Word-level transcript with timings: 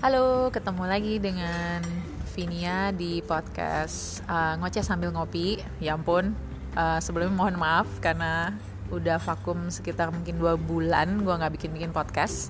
Halo, 0.00 0.48
ketemu 0.48 0.88
lagi 0.88 1.20
dengan 1.20 1.84
Vinia 2.32 2.88
di 2.88 3.20
podcast 3.20 4.24
uh, 4.24 4.56
ngoceh 4.56 4.80
sambil 4.80 5.12
ngopi. 5.12 5.60
Ya 5.76 5.92
ampun, 5.92 6.32
uh, 6.72 6.96
sebelumnya 7.04 7.36
mohon 7.36 7.60
maaf 7.60 7.84
karena 8.00 8.56
udah 8.88 9.20
vakum 9.20 9.68
sekitar 9.68 10.08
mungkin 10.08 10.40
dua 10.40 10.56
bulan 10.56 11.20
gue 11.20 11.34
nggak 11.36 11.52
bikin-bikin 11.52 11.92
podcast. 11.92 12.48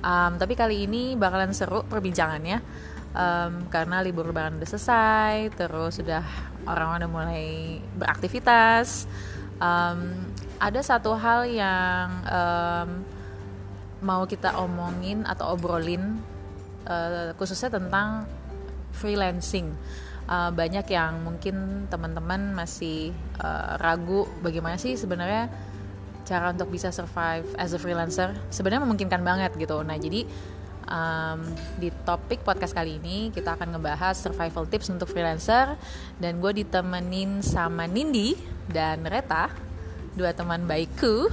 Um, 0.00 0.40
tapi 0.40 0.56
kali 0.56 0.88
ini 0.88 1.12
bakalan 1.12 1.52
seru 1.52 1.84
perbincangannya 1.84 2.64
um, 3.12 3.68
karena 3.68 4.00
libur 4.00 4.24
lebaran 4.24 4.56
udah 4.56 4.68
selesai, 4.72 5.52
terus 5.60 6.00
sudah 6.00 6.24
orang 6.64 7.04
udah 7.04 7.10
mulai 7.12 7.46
beraktivitas. 8.00 9.04
Um, 9.60 10.32
ada 10.56 10.80
satu 10.80 11.12
hal 11.20 11.52
yang 11.52 12.08
um, 12.24 13.04
mau 14.00 14.24
kita 14.24 14.56
omongin 14.56 15.28
atau 15.28 15.52
obrolin 15.52 16.17
uh, 16.88 17.30
khususnya 17.36 17.68
tentang 17.68 18.24
freelancing. 18.96 19.70
Uh, 20.28 20.52
banyak 20.52 20.84
yang 20.92 21.24
mungkin 21.24 21.88
teman-teman 21.88 22.52
masih 22.52 23.16
uh, 23.40 23.80
ragu 23.80 24.28
bagaimana 24.44 24.76
sih 24.76 24.92
sebenarnya 24.92 25.48
cara 26.28 26.52
untuk 26.52 26.68
bisa 26.68 26.92
survive 26.92 27.48
as 27.56 27.72
a 27.72 27.80
freelancer. 27.80 28.36
Sebenarnya 28.52 28.84
memungkinkan 28.84 29.24
banget 29.24 29.56
gitu. 29.56 29.80
Nah 29.80 29.96
jadi 29.96 30.28
um, 30.88 31.40
di 31.80 31.88
topik 32.04 32.44
podcast 32.44 32.76
kali 32.76 33.00
ini 33.00 33.32
kita 33.32 33.56
akan 33.56 33.76
ngebahas 33.76 34.16
survival 34.16 34.68
tips 34.68 34.92
untuk 34.92 35.08
freelancer 35.08 35.76
dan 36.20 36.40
gue 36.40 36.64
ditemenin 36.64 37.44
sama 37.44 37.88
Nindi 37.88 38.36
dan 38.68 39.04
Reta 39.04 39.52
dua 40.12 40.34
teman 40.34 40.66
baikku 40.66 41.30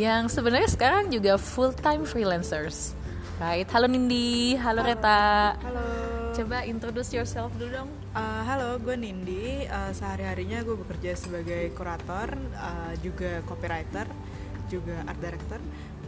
yang 0.00 0.30
sebenarnya 0.30 0.70
sekarang 0.70 1.10
juga 1.10 1.36
full 1.36 1.74
time 1.74 2.06
freelancers 2.06 2.94
right 3.40 3.68
halo 3.70 3.86
Nindi 3.90 4.54
halo, 4.54 4.82
halo. 4.82 4.90
Reta. 4.90 5.58
halo. 5.58 5.86
Coba 6.34 6.66
introduce 6.66 7.14
yourself 7.14 7.54
dulu 7.54 7.70
dong. 7.70 7.90
Uh, 8.10 8.42
halo 8.42 8.74
gue 8.82 8.98
Nindi. 8.98 9.70
Uh, 9.70 9.94
sehari 9.94 10.26
harinya 10.26 10.66
gue 10.66 10.74
bekerja 10.74 11.14
sebagai 11.14 11.70
kurator 11.78 12.34
uh, 12.58 12.90
juga 12.98 13.38
copywriter 13.46 14.10
juga 14.66 14.98
art 15.06 15.18
director 15.22 15.60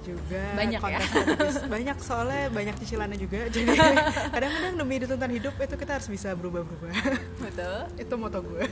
juga 0.03 0.43
banyak 0.55 0.83
ya? 0.83 1.01
banyak 1.75 1.99
soalnya 2.03 2.51
banyak 2.51 2.75
cicilannya 2.79 3.19
juga. 3.19 3.47
Jadi 3.55 3.75
kadang-kadang 4.35 4.75
demi 4.79 4.95
ditonton 5.03 5.31
hidup 5.35 5.55
itu 5.63 5.75
kita 5.79 5.93
harus 5.99 6.09
bisa 6.11 6.35
berubah-berubah. 6.35 6.91
Betul. 7.43 7.79
Itu 8.03 8.15
moto 8.19 8.39
gue. 8.43 8.67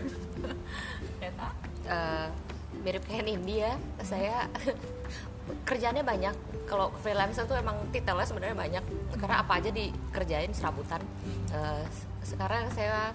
Reta? 1.22 1.48
Uh, 1.86 2.28
mirip 2.82 3.02
kayak 3.06 3.30
Nindi 3.30 3.62
ya. 3.62 3.78
Saya 4.02 4.50
kerjanya 5.64 6.02
banyak. 6.04 6.34
Kalau 6.64 6.90
freelancer 7.04 7.44
tuh 7.44 7.56
emang 7.56 7.76
titelnya 7.92 8.26
sebenarnya 8.26 8.56
banyak. 8.56 8.84
Karena 9.20 9.36
apa 9.44 9.52
aja 9.60 9.70
dikerjain 9.70 10.52
serabutan. 10.56 11.00
Uh, 11.52 11.84
sekarang 12.24 12.68
saya 12.72 13.12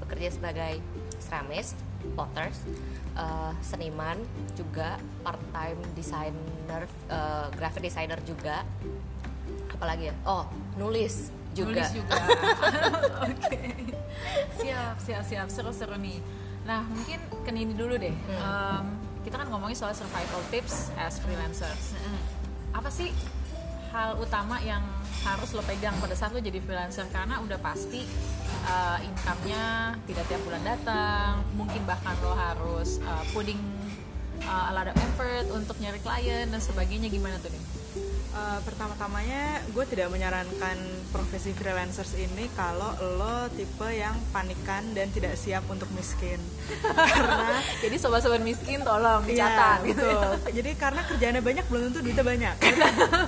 bekerja 0.00 0.32
sebagai 0.32 0.80
ceramist 1.20 1.76
potters 2.14 2.62
uh, 3.18 3.52
seniman 3.64 4.20
juga 4.54 5.00
part 5.24 5.40
time 5.50 5.80
designer 5.96 6.86
uh, 7.10 7.48
graphic 7.56 7.82
designer 7.88 8.20
juga. 8.22 8.62
Apalagi 9.72 10.12
ya? 10.12 10.14
Oh 10.24 10.46
nulis 10.78 11.32
juga. 11.56 11.84
Nulis 11.84 11.90
juga. 11.92 12.16
Oke. 13.28 13.32
Okay. 13.40 13.68
siap 14.60 14.96
siap 15.02 15.24
siap. 15.24 15.48
Seru 15.48 15.72
seru 15.72 15.96
nih. 15.96 16.20
Nah 16.68 16.84
mungkin 16.84 17.20
ke 17.44 17.50
Nini 17.52 17.74
dulu 17.74 17.96
deh. 17.96 18.12
Hmm. 18.12 18.40
um, 18.40 18.86
kita 19.26 19.42
kan 19.42 19.50
ngomongin 19.50 19.74
soal 19.74 19.90
survival 19.90 20.38
tips 20.54 20.94
as 20.94 21.18
freelancers. 21.18 21.98
Apa 22.70 22.86
sih 22.94 23.10
hal 23.90 24.14
utama 24.22 24.62
yang 24.62 24.86
harus 25.26 25.50
lo 25.50 25.66
pegang 25.66 25.98
pada 25.98 26.14
saat 26.14 26.30
lo 26.30 26.38
jadi 26.38 26.62
freelancer 26.62 27.10
karena 27.10 27.42
udah 27.42 27.58
pasti 27.58 28.06
uh, 28.70 29.02
income-nya 29.02 29.98
tidak 30.06 30.24
tiap 30.30 30.40
bulan 30.46 30.62
datang, 30.62 31.42
mungkin 31.58 31.82
bahkan 31.82 32.14
lo 32.22 32.38
harus 32.38 33.02
uh, 33.02 33.26
putting 33.34 33.58
uh, 34.46 34.70
a 34.70 34.72
lot 34.72 34.86
of 34.88 34.96
effort 34.96 35.46
untuk 35.52 35.76
nyari 35.82 36.00
klien 36.00 36.48
dan 36.48 36.60
sebagainya 36.62 37.10
gimana 37.12 37.36
tuh 37.42 37.50
nih? 37.52 37.62
uh, 38.36 38.60
pertama-tamanya 38.62 39.64
gue 39.72 39.84
tidak 39.88 40.08
menyarankan 40.12 40.76
profesi 41.10 41.56
freelancers 41.56 42.12
ini 42.16 42.46
kalau 42.54 42.92
lo 43.16 43.48
tipe 43.56 43.88
yang 43.88 44.14
panikan 44.30 44.84
dan 44.92 45.08
tidak 45.10 45.34
siap 45.34 45.64
untuk 45.72 45.88
miskin 45.96 46.38
karena 47.16 47.60
jadi 47.80 47.96
sobat-sobat 47.96 48.44
miskin 48.44 48.84
tolong 48.84 49.24
iya, 49.26 49.32
dicatat 49.32 49.78
ya, 49.82 49.88
gitu 49.90 50.10
jadi 50.60 50.70
karena 50.76 51.00
kerjanya 51.08 51.40
banyak 51.40 51.64
belum 51.66 51.82
tentu 51.90 52.00
duitnya 52.04 52.24
banyak 52.24 52.56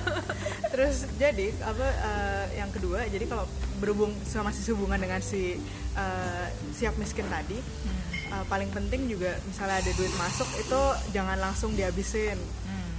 terus 0.73 1.09
jadi 1.17 1.51
apa 1.65 1.87
uh, 2.05 2.45
yang 2.55 2.69
kedua 2.69 3.09
jadi 3.09 3.25
kalau 3.25 3.45
berhubung 3.81 4.13
sama 4.27 4.53
si 4.53 4.61
hubungan 4.69 4.99
dengan 5.01 5.23
si 5.23 5.57
uh, 5.97 6.45
siap 6.75 6.93
miskin 7.01 7.25
tadi 7.27 7.57
hmm. 7.57 7.98
Uh, 8.33 8.45
paling 8.47 8.69
penting 8.69 9.09
juga 9.09 9.37
misalnya 9.45 9.81
ada 9.81 9.91
duit 9.93 10.13
masuk 10.17 10.49
itu 10.57 10.81
jangan 11.13 11.37
langsung 11.37 11.73
dihabisin. 11.73 12.37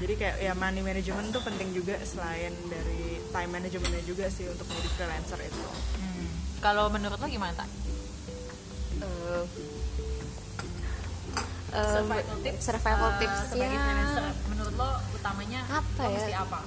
Jadi 0.00 0.16
kayak 0.16 0.36
ya 0.41 0.56
money 0.56 0.80
management 0.80 1.28
tuh 1.28 1.44
penting 1.44 1.76
juga 1.76 1.92
selain 2.08 2.56
dari 2.72 3.20
time 3.36 3.52
managementnya 3.52 4.00
juga 4.08 4.32
sih 4.32 4.48
untuk 4.48 4.64
menjadi 4.72 4.88
freelancer 4.96 5.38
itu. 5.44 5.60
Hmm. 6.00 6.28
kalau 6.60 6.92
menurut 6.92 7.16
lo 7.16 7.28
gimana 7.28 7.56
tak 7.56 7.68
uh, 11.72 11.84
survival 12.00 12.36
tips? 12.41 12.60
survival 12.64 13.10
uh, 13.12 13.18
tips 13.20 13.38
sebagai 13.52 13.76
ya. 13.76 13.84
freelancer 13.84 14.24
menurut 14.48 14.74
lo 14.76 14.91
utamanya 15.16 15.60
apa 15.68 16.00
lo 16.00 16.08
ya? 16.08 16.16
mesti 16.16 16.34
apa? 16.36 16.60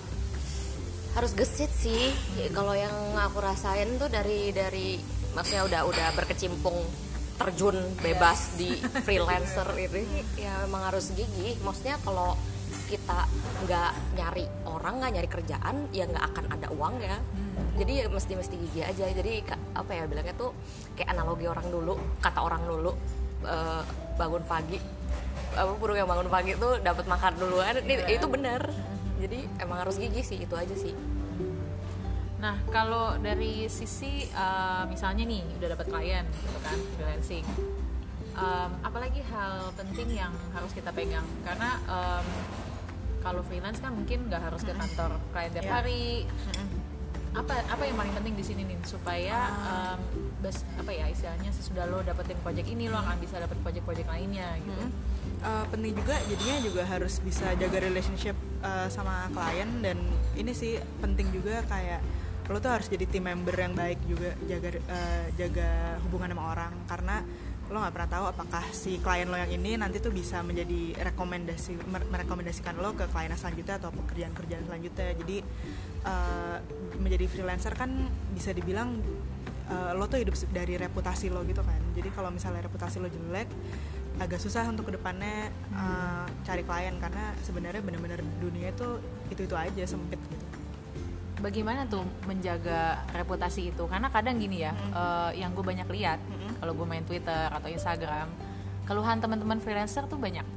Harus 1.13 1.31
gesit 1.37 1.69
sih. 1.73 2.09
Hmm. 2.09 2.37
ya, 2.41 2.47
kalau 2.53 2.73
yang 2.73 2.93
aku 3.17 3.37
rasain 3.41 3.97
tuh 4.01 4.09
dari 4.09 4.49
dari 4.49 4.97
maksudnya 5.33 5.65
udah 5.65 5.81
udah 5.89 6.07
berkecimpung 6.17 6.85
terjun 7.37 7.77
bebas 7.99 8.53
yeah. 8.53 8.57
di 8.57 8.69
freelancer 9.05 9.67
itu 9.77 10.05
ya 10.37 10.53
emang 10.65 10.89
harus 10.89 11.11
gigi 11.13 11.57
maksudnya 11.65 11.97
kalau 12.05 12.37
kita 12.89 13.25
nggak 13.65 13.91
nyari 14.17 14.45
orang 14.69 15.01
nggak 15.01 15.11
nyari 15.17 15.29
kerjaan 15.29 15.75
ya 15.89 16.05
nggak 16.05 16.25
akan 16.33 16.45
ada 16.53 16.67
uang 16.73 16.95
ya 17.01 17.17
hmm. 17.17 17.79
jadi 17.81 17.91
ya 18.05 18.07
mesti 18.09 18.33
mesti 18.37 18.55
gigi 18.59 18.81
aja 18.85 19.05
jadi 19.09 19.41
apa 19.73 19.91
ya 19.93 20.03
bilangnya 20.05 20.35
tuh 20.37 20.53
kayak 20.93 21.09
analogi 21.09 21.49
orang 21.49 21.67
dulu 21.73 21.97
kata 22.21 22.39
orang 22.43 22.61
dulu 22.69 22.91
uh, 23.49 23.81
bangun 24.17 24.43
pagi 24.45 24.77
apa 25.53 25.71
burung 25.77 25.97
yang 25.97 26.09
bangun 26.09 26.29
pagi 26.29 26.57
tuh 26.57 26.81
dapat 26.81 27.05
makan 27.05 27.33
duluan 27.37 27.77
yeah. 27.85 28.09
itu 28.09 28.25
benar 28.29 28.61
jadi 29.21 29.39
emang 29.61 29.85
harus 29.85 29.97
gigi 29.97 30.21
sih 30.21 30.37
itu 30.41 30.53
aja 30.53 30.73
sih 30.73 30.93
Nah, 32.43 32.59
kalau 32.67 33.15
dari 33.23 33.71
sisi 33.71 34.27
uh, 34.35 34.83
misalnya 34.91 35.23
nih 35.23 35.47
udah 35.63 35.79
dapat 35.79 35.87
klien 35.87 36.27
gitu 36.27 36.59
kan, 36.59 36.77
freelancing. 36.99 37.47
Um, 38.35 38.71
apalagi 38.83 39.23
hal 39.31 39.71
penting 39.79 40.19
yang 40.19 40.33
harus 40.51 40.73
kita 40.75 40.89
pegang 40.91 41.23
karena 41.47 41.77
um, 41.85 42.25
kalau 43.21 43.45
freelance 43.45 43.79
kan 43.79 43.95
mungkin 43.95 44.27
nggak 44.27 44.41
harus 44.41 44.65
ke 44.65 44.73
kantor 44.73 45.21
klien 45.31 45.53
tiap 45.53 45.69
yeah. 45.69 45.73
hari 45.77 46.25
apa 47.33 47.61
apa 47.65 47.83
yang 47.85 47.97
paling 47.97 48.13
penting 48.13 48.33
di 48.33 48.45
sini 48.45 48.61
nih 48.65 48.77
supaya 48.85 49.53
um, 49.69 50.01
bes, 50.41 50.65
apa 50.81 50.91
ya 50.93 51.09
istilahnya 51.13 51.49
sesudah 51.49 51.85
lo 51.89 52.01
dapetin 52.01 52.37
project 52.41 52.69
ini 52.69 52.89
lo 52.89 52.97
akan 53.01 53.21
bisa 53.21 53.37
dapet 53.41 53.57
project-project 53.61 54.09
lainnya 54.09 54.53
gitu 54.61 54.81
hmm. 54.85 54.91
uh, 55.41 55.65
penting 55.69 55.93
juga 55.97 56.17
jadinya 56.29 56.57
juga 56.61 56.83
harus 56.89 57.13
bisa 57.21 57.53
jaga 57.57 57.77
relationship 57.81 58.37
uh, 58.61 58.85
sama 58.89 59.29
klien 59.33 59.69
dan 59.81 59.97
ini 60.37 60.53
sih 60.53 60.77
penting 61.01 61.29
juga 61.33 61.65
kayak 61.69 62.01
lo 62.51 62.59
tuh 62.59 62.71
harus 62.75 62.91
jadi 62.91 63.07
team 63.07 63.23
member 63.23 63.55
yang 63.55 63.71
baik 63.71 64.03
juga 64.03 64.35
jaga 64.51 64.69
uh, 64.75 65.25
jaga 65.39 65.95
hubungan 66.03 66.35
sama 66.35 66.43
orang. 66.51 66.73
Karena 66.89 67.15
lo 67.71 67.77
nggak 67.79 67.93
pernah 67.95 68.09
tahu 68.11 68.25
apakah 68.27 68.63
si 68.75 68.99
klien 68.99 69.31
lo 69.31 69.39
yang 69.39 69.49
ini 69.49 69.79
nanti 69.79 70.03
tuh 70.03 70.11
bisa 70.11 70.43
menjadi 70.43 70.99
rekomendasi 70.99 71.79
merekomendasikan 71.87 72.75
lo 72.83 72.91
ke 72.93 73.07
klien 73.07 73.31
selanjutnya 73.31 73.79
atau 73.79 73.89
pekerjaan-kerjaan 73.95 74.63
selanjutnya. 74.67 75.07
Jadi 75.23 75.37
uh, 76.03 76.57
menjadi 76.99 77.25
freelancer 77.31 77.73
kan 77.79 77.89
bisa 78.35 78.51
dibilang 78.51 78.99
uh, 79.71 79.95
lo 79.95 80.11
tuh 80.11 80.19
hidup 80.19 80.35
dari 80.51 80.75
reputasi 80.75 81.31
lo 81.31 81.47
gitu 81.47 81.63
kan. 81.63 81.79
Jadi 81.95 82.11
kalau 82.11 82.27
misalnya 82.27 82.67
reputasi 82.67 82.99
lo 82.99 83.07
jelek 83.07 83.47
agak 84.19 84.37
susah 84.37 84.69
untuk 84.69 84.91
ke 84.91 84.99
depannya 84.99 85.47
uh, 85.71 86.27
cari 86.43 86.67
klien. 86.67 86.99
Karena 86.99 87.31
sebenarnya 87.39 87.79
bener-bener 87.79 88.19
dunia 88.43 88.75
itu 88.75 88.99
itu 89.31 89.47
itu 89.47 89.55
aja 89.55 89.87
sempit 89.87 90.19
gitu 90.19 90.42
bagaimana 91.43 91.83
tuh 91.83 92.07
menjaga 92.23 93.03
reputasi 93.11 93.75
itu 93.75 93.83
karena 93.91 94.07
kadang 94.07 94.39
gini 94.39 94.63
ya 94.63 94.71
hmm. 94.71 94.91
uh, 94.95 95.31
yang 95.35 95.51
gue 95.51 95.59
banyak 95.59 95.87
lihat 95.91 96.23
hmm. 96.23 96.63
kalau 96.63 96.71
gue 96.71 96.87
main 96.87 97.03
Twitter 97.03 97.51
atau 97.51 97.67
Instagram 97.67 98.31
keluhan 98.87 99.19
teman-teman 99.19 99.59
freelancer 99.59 100.07
tuh 100.07 100.15
banyak 100.15 100.47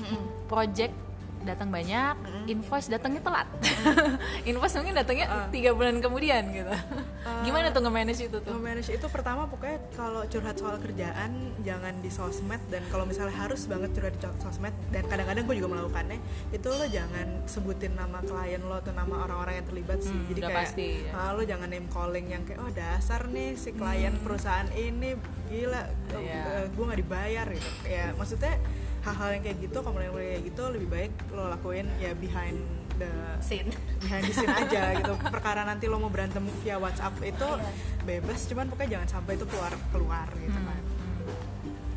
hmm. 0.00 0.48
project 0.48 0.96
datang 1.44 1.68
banyak 1.68 2.16
hmm. 2.16 2.44
invoice 2.48 2.88
datangnya 2.88 3.20
telat 3.20 3.48
hmm. 3.52 4.48
invoice 4.50 4.80
mungkin 4.80 4.96
datangnya 4.96 5.26
tiga 5.52 5.70
uh. 5.72 5.76
bulan 5.76 6.00
kemudian 6.00 6.48
gitu 6.56 6.72
Gimana 7.20 7.68
tuh 7.68 7.80
nge-manage 7.80 8.22
itu 8.22 8.38
tuh? 8.38 8.50
Nge-manage 8.50 8.90
itu 8.90 9.06
pertama 9.06 9.44
pokoknya 9.44 9.76
kalau 9.92 10.24
curhat 10.24 10.56
soal 10.56 10.76
kerjaan 10.76 11.30
jangan 11.60 11.92
di 11.96 12.08
sosmed 12.08 12.60
dan 12.66 12.80
kalau 12.88 13.04
misalnya 13.04 13.32
harus 13.34 13.64
banget 13.64 13.92
curhat 13.92 14.14
di 14.14 14.24
sosmed 14.38 14.72
dan 14.88 15.04
kadang-kadang 15.04 15.44
gue 15.44 15.56
juga 15.56 15.68
melakukannya 15.70 16.16
itu 16.50 16.66
lo 16.66 16.86
jangan 16.86 17.26
sebutin 17.44 17.92
nama 17.92 18.18
klien 18.20 18.62
lo 18.62 18.74
atau 18.74 18.90
nama 18.90 19.14
orang-orang 19.22 19.54
yang 19.54 19.66
terlibat 19.66 20.00
sih 20.00 20.08
Hmm, 20.10 20.26
jadi 20.26 20.40
kayak 20.42 20.58
pasti, 20.58 20.88
ya. 21.02 21.12
ah, 21.14 21.30
lo 21.30 21.42
jangan 21.42 21.68
name 21.68 21.88
calling 21.88 22.26
yang 22.26 22.42
kayak 22.42 22.58
oh 22.58 22.70
dasar 22.70 23.20
nih 23.26 23.52
si 23.54 23.70
klien 23.70 24.16
perusahaan 24.18 24.68
ini 24.70 25.14
gila 25.46 25.82
Hmm. 26.10 26.18
Iya. 26.18 26.42
gue 26.68 26.84
nggak 26.84 27.00
dibayar 27.00 27.46
gitu 27.48 27.68
ya 27.84 28.10
maksudnya 28.12 28.54
hal-hal 29.00 29.28
yang 29.32 29.42
kayak 29.42 29.58
gitu 29.60 29.78
komunikasi 29.78 30.12
kayak 30.14 30.42
gitu 30.46 30.62
lebih 30.68 30.88
baik 30.88 31.12
lo 31.30 31.48
lakuin 31.48 31.86
ya 31.96 32.12
behind 32.12 32.60
the 32.96 33.08
Scene. 33.40 33.72
behind 33.98 34.22
the 34.22 34.34
scene 34.34 34.52
aja 34.52 34.82
gitu 34.98 35.12
perkara 35.22 35.64
nanti 35.64 35.86
lo 35.86 35.96
mau 35.96 36.08
berantem 36.08 36.44
via 36.60 36.76
WhatsApp 36.76 37.16
itu 37.22 37.48
Iya. 37.50 37.72
bebas 38.20 38.44
cuman 38.44 38.66
pokoknya 38.66 38.90
jangan 38.94 39.08
sampai 39.10 39.32
itu 39.34 39.44
keluar 39.44 39.72
keluar 39.90 40.28
gitu 40.34 40.52
Hmm, 40.52 40.68
kan 40.68 40.82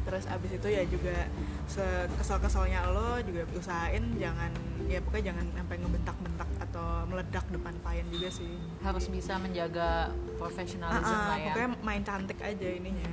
terus 0.03 0.23
abis 0.25 0.51
itu 0.53 0.67
ya 0.67 0.83
juga 0.85 1.15
kesel-keselnya 2.13 2.85
lo 2.87 3.17
juga 3.19 3.47
usahain 3.51 4.03
jangan 4.15 4.51
ya 4.85 4.99
pokoknya 4.99 5.31
jangan 5.31 5.45
sampai 5.53 5.75
ngebentak-bentak 5.79 6.49
atau 6.61 6.85
meledak 7.07 7.45
depan 7.49 7.73
klien 7.79 8.07
juga 8.09 8.29
sih 8.29 8.51
Harus 8.79 9.05
bisa 9.07 9.39
menjaga 9.39 10.11
profesionalisme 10.35 11.05
Ah, 11.05 11.19
ah, 11.19 11.27
lah 11.27 11.37
ya. 11.37 11.45
pokoknya 11.47 11.69
main 11.79 12.01
cantik 12.01 12.39
aja 12.39 12.67
ininya 12.69 13.07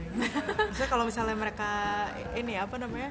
maksudnya 0.60 0.88
kalau 0.88 1.04
misalnya 1.04 1.34
mereka 1.34 1.70
ini 2.32 2.54
apa 2.54 2.76
namanya 2.76 3.10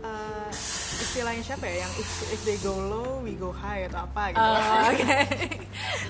eh, 0.00 0.50
istilahnya 0.98 1.42
siapa 1.42 1.64
ya 1.64 1.82
yang 1.82 1.92
if, 1.94 2.10
if 2.30 2.40
they 2.42 2.56
go 2.58 2.72
low 2.72 3.20
we 3.20 3.32
go 3.32 3.50
high 3.50 3.84
atau 3.84 4.02
apa 4.02 4.30
gitu 4.30 4.40
Oh, 4.42 4.88
Oke. 4.90 5.18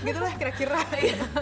gitulah 0.02 0.32
kira-kira 0.34 0.78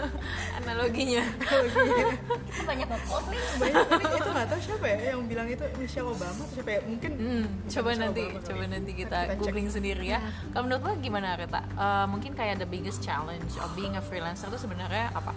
Analoginya. 0.57 1.23
Kita 1.33 2.61
banyak 2.63 2.85
nge-quote 2.85 3.27
nih. 3.27 3.39
banyak 3.57 3.85
ini 3.91 4.13
itu 4.13 4.29
nggak 4.29 4.47
tahu 4.47 4.59
siapa 4.61 4.85
ya 4.85 4.97
yang 5.09 5.21
bilang 5.25 5.47
itu 5.47 5.65
Michelle 5.75 6.05
Obama 6.07 6.37
atau 6.37 6.53
siapa 6.53 6.69
ya 6.69 6.79
mungkin 6.83 7.11
Hmm, 7.11 7.43
coba 7.67 7.89
Michelle 7.89 8.01
nanti, 8.03 8.21
Obama 8.21 8.35
kali 8.35 8.45
coba 8.45 8.61
ya. 8.61 8.69
nanti 8.69 8.91
kita, 8.93 9.17
Kita 9.17 9.31
cek. 9.31 9.39
googling 9.41 9.69
sendiri 9.69 10.05
ya. 10.07 10.19
Kalau 10.51 10.63
menurut 10.63 10.83
lo 10.83 10.91
gimana 10.99 11.27
Rita? 11.33 11.61
Eh, 11.65 12.05
mungkin 12.07 12.31
kayak 12.31 12.55
the 12.57 12.67
biggest 12.67 12.99
challenge 12.99 13.51
of 13.57 13.69
being 13.73 13.95
a 13.95 14.03
freelancer 14.03 14.47
itu 14.47 14.59
sebenarnya 14.59 15.09
apa? 15.11 15.33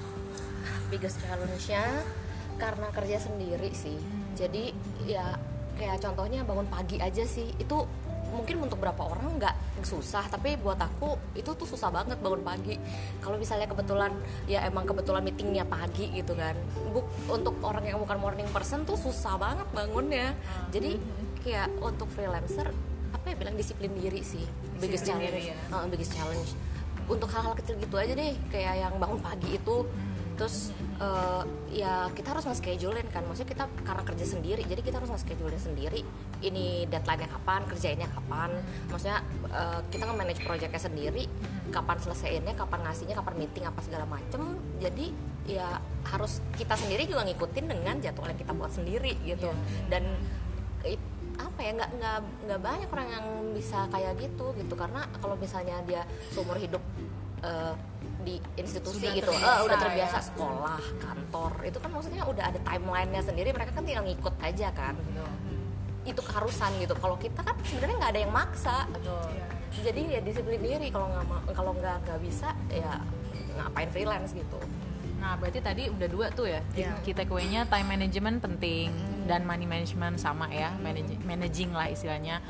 Biggest 0.88 1.20
challenge-nya 1.22 2.04
karena 2.58 2.86
kerja 2.94 3.18
sendiri 3.18 3.70
sih. 3.74 3.98
Jadi 4.38 4.70
ya 5.06 5.34
kayak 5.74 6.02
contohnya 6.02 6.46
bangun 6.46 6.68
pagi 6.70 7.02
aja 7.02 7.26
sih. 7.26 7.50
Itu 7.58 7.86
mungkin 8.34 8.66
untuk 8.66 8.82
beberapa 8.82 9.06
orang 9.14 9.38
nggak 9.38 9.56
susah, 9.86 10.26
tapi 10.26 10.58
buat 10.58 10.78
aku 10.80 11.38
itu 11.38 11.54
tuh 11.54 11.66
susah 11.66 11.90
banget 11.90 12.18
bangun 12.18 12.42
pagi. 12.42 12.74
Kalau 13.22 13.38
misalnya 13.38 13.70
kebetulan 13.70 14.10
ya 14.50 14.66
emang 14.66 14.86
kebetulan 14.86 15.22
meetingnya 15.22 15.66
pagi 15.66 16.10
gitu 16.14 16.34
kan. 16.34 16.54
Buk, 16.90 17.06
untuk 17.30 17.54
orang 17.62 17.86
yang 17.86 17.98
bukan 18.02 18.18
morning 18.18 18.48
person 18.50 18.82
tuh 18.82 18.98
susah 18.98 19.38
banget 19.38 19.66
bangunnya. 19.70 20.34
Jadi 20.74 20.98
kayak 21.46 21.70
untuk 21.78 22.10
freelancer 22.10 22.70
apa 23.14 23.24
ya 23.30 23.36
bilang 23.38 23.54
disiplin 23.54 23.92
diri 23.94 24.22
sih. 24.26 24.42
Biggest 24.82 25.06
challenge. 25.06 25.30
diri 25.30 25.54
ya. 25.54 25.56
Uh, 25.70 25.86
biggest 25.86 26.12
challenge 26.14 26.50
untuk 27.04 27.28
hal-hal 27.28 27.52
kecil 27.52 27.76
gitu 27.76 27.96
aja 28.00 28.16
deh 28.16 28.32
kayak 28.48 28.80
yang 28.80 28.94
bangun 28.96 29.20
pagi 29.20 29.60
itu 29.60 29.84
terus 30.34 30.74
eh, 31.00 31.42
ya 31.74 32.10
kita 32.10 32.34
harus 32.34 32.44
nge-schedulein 32.46 33.06
kan. 33.10 33.22
Maksudnya 33.26 33.50
kita 33.54 33.64
karena 33.86 34.02
kerja 34.02 34.26
sendiri 34.26 34.62
jadi 34.66 34.80
kita 34.82 34.96
harus 34.98 35.10
nge-schedulein 35.14 35.62
sendiri. 35.62 36.00
Ini 36.42 36.90
deadline-nya 36.90 37.30
kapan 37.30 37.60
kerjainnya 37.70 38.08
kapan. 38.10 38.50
Maksudnya 38.90 39.18
eh, 39.50 39.80
kita 39.90 40.02
nge-manage 40.10 40.42
proyeknya 40.42 40.80
sendiri. 40.82 41.24
Kapan 41.70 41.96
selesaiinnya 41.98 42.54
kapan 42.54 42.86
ngasihnya 42.86 43.14
kapan 43.18 43.34
meeting 43.38 43.64
apa 43.66 43.80
segala 43.82 44.04
macem. 44.06 44.58
Jadi 44.78 45.10
ya 45.44 45.76
harus 46.08 46.40
kita 46.56 46.72
sendiri 46.72 47.04
juga 47.04 47.26
ngikutin 47.28 47.64
dengan 47.68 48.00
jadwal 48.00 48.32
yang 48.32 48.40
kita 48.40 48.52
buat 48.54 48.72
sendiri 48.72 49.18
gitu. 49.26 49.50
Dan 49.90 50.04
it- 50.86 51.12
apa 51.34 51.66
ya 51.66 51.74
nggak 51.74 51.90
nggak 51.98 52.18
nggak 52.46 52.60
banyak 52.62 52.88
orang 52.94 53.08
yang 53.10 53.26
bisa 53.54 53.90
kayak 53.90 54.14
gitu 54.22 54.54
gitu. 54.54 54.74
Karena 54.78 55.02
kalau 55.18 55.34
misalnya 55.34 55.82
dia 55.82 56.06
seumur 56.30 56.54
hidup 56.58 56.82
eh, 57.42 57.74
di 58.24 58.34
institusi 58.54 59.04
Sudah 59.04 59.12
gitu 59.14 59.30
terbiasa 59.30 59.52
eh, 59.52 59.62
udah 59.62 59.78
terbiasa 59.78 60.16
ya. 60.16 60.22
sekolah 60.24 60.80
kantor 60.98 61.52
itu 61.62 61.78
kan 61.78 61.90
maksudnya 61.90 62.22
udah 62.24 62.44
ada 62.46 62.58
timelinenya 62.58 63.22
sendiri 63.22 63.48
mereka 63.50 63.70
kan 63.70 63.84
tinggal 63.84 64.02
ngikut 64.02 64.34
aja 64.40 64.68
kan 64.72 64.94
itu 66.04 66.20
keharusan 66.20 66.70
gitu 66.78 66.94
kalau 66.94 67.16
kita 67.16 67.40
kan 67.40 67.56
sebenarnya 67.62 67.96
nggak 67.98 68.12
ada 68.12 68.20
yang 68.20 68.32
maksa 68.32 68.76
Iya. 68.94 69.46
jadi 69.82 70.00
ya 70.08 70.20
disiplin 70.20 70.60
diri 70.60 70.88
kalau 70.88 71.08
nggak 71.08 71.24
kalau 71.52 71.72
nggak 71.72 71.96
nggak 72.02 72.20
bisa 72.20 72.48
ya 72.68 73.00
ngapain 73.54 73.88
freelance 73.88 74.32
gitu 74.32 74.60
Nah, 75.14 75.40
berarti 75.40 75.56
tadi 75.58 75.88
udah 75.88 76.04
dua 76.04 76.28
tuh 76.28 76.44
ya. 76.44 76.60
Iya. 76.76 77.00
Kita 77.00 77.24
kuenya 77.24 77.64
time 77.64 77.88
management 77.88 78.44
penting 78.44 78.92
dan 79.24 79.40
money 79.42 79.64
management 79.64 80.20
sama 80.20 80.52
ya, 80.52 80.68
manage- 80.76 81.16
managing 81.24 81.72
lah 81.72 81.88
istilahnya. 81.88 82.44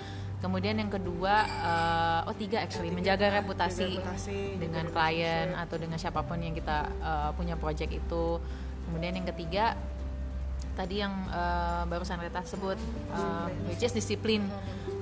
Kemudian 0.44 0.76
yang 0.76 0.92
kedua, 0.92 1.48
eh, 1.48 2.28
oh 2.28 2.36
tiga 2.36 2.60
actually, 2.60 2.92
menjaga 2.92 3.32
reputasi, 3.32 3.96
reputasi, 3.96 4.60
dengan 4.60 4.84
klien 4.92 5.56
atau 5.56 5.80
dengan 5.80 5.96
siapa 5.96 6.20
pun 6.20 6.36
yang 6.36 6.52
kita 6.52 6.84
eh, 7.00 7.30
punya 7.32 7.56
project 7.56 7.88
itu. 7.96 8.36
Kemudian 8.84 9.16
yang 9.16 9.24
ketiga, 9.32 9.72
tadi 10.76 11.00
yang 11.00 11.16
eh, 11.32 11.82
barusan 11.88 12.20
Reta 12.20 12.44
sebut, 12.44 12.76
eh, 13.16 13.48
which 13.72 13.80
is 13.80 13.96
disiplin. 13.96 14.44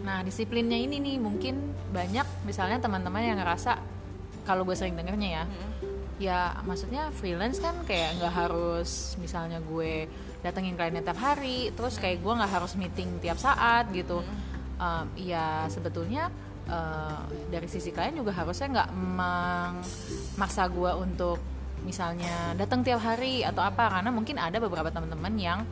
Nah, 0.06 0.22
disiplinnya 0.22 0.78
ini 0.78 1.02
nih 1.02 1.18
mungkin 1.18 1.74
banyak 1.90 2.46
misalnya 2.46 2.78
teman-teman 2.78 3.26
yang 3.26 3.38
ngerasa 3.42 3.82
kalau 4.46 4.62
gue 4.62 4.78
sering 4.78 4.94
dengernya 4.94 5.42
ya, 5.42 5.44
ya 6.22 6.38
maksudnya 6.62 7.10
freelance 7.18 7.58
kan 7.58 7.74
kayak 7.82 8.18
nggak 8.18 8.30
harus 8.30 9.18
misalnya 9.18 9.58
gue 9.58 10.06
datengin 10.42 10.74
kliennya 10.78 11.02
tiap 11.02 11.18
hari, 11.18 11.70
terus 11.74 11.98
kayak 11.98 12.22
gue 12.22 12.30
nggak 12.30 12.50
harus 12.50 12.78
meeting 12.78 13.18
tiap 13.18 13.38
saat 13.38 13.90
gitu. 13.90 14.22
Um, 14.82 15.06
ya 15.14 15.70
sebetulnya 15.70 16.26
uh, 16.66 17.22
dari 17.54 17.70
sisi 17.70 17.94
klien 17.94 18.18
juga 18.18 18.34
harusnya 18.34 18.82
nggak 18.82 18.90
memaksa 18.98 20.66
gue 20.74 20.90
untuk 20.98 21.38
misalnya 21.86 22.50
datang 22.58 22.82
tiap 22.82 22.98
hari 22.98 23.46
atau 23.46 23.62
apa 23.62 23.86
karena 23.86 24.10
mungkin 24.10 24.42
ada 24.42 24.58
beberapa 24.58 24.90
teman-teman 24.90 25.38
yang 25.38 25.62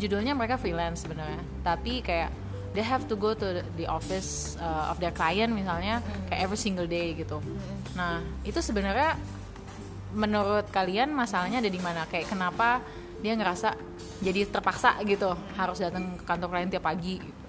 judulnya 0.00 0.32
mereka 0.32 0.56
freelance 0.56 1.04
sebenarnya. 1.04 1.44
Tapi 1.60 2.00
kayak 2.00 2.32
they 2.72 2.80
have 2.80 3.04
to 3.04 3.12
go 3.12 3.36
to 3.36 3.60
the 3.76 3.84
office 3.84 4.56
uh, 4.56 4.88
of 4.88 4.96
their 5.04 5.12
client 5.12 5.52
misalnya 5.52 6.00
kayak 6.32 6.48
every 6.48 6.56
single 6.56 6.88
day 6.88 7.12
gitu. 7.12 7.44
Nah 7.92 8.24
itu 8.40 8.64
sebenarnya 8.64 9.20
menurut 10.16 10.72
kalian 10.72 11.12
masalahnya 11.12 11.60
ada 11.60 11.68
di 11.68 11.80
mana? 11.84 12.08
Kayak 12.08 12.32
kenapa 12.32 12.80
dia 13.20 13.36
ngerasa 13.36 13.76
jadi 14.24 14.48
terpaksa 14.48 14.96
gitu 15.04 15.36
harus 15.60 15.76
datang 15.76 16.16
ke 16.16 16.24
kantor 16.24 16.56
klien 16.56 16.72
tiap 16.72 16.88
pagi 16.88 17.20
Hmm, 17.20 17.24
kan 17.24 17.45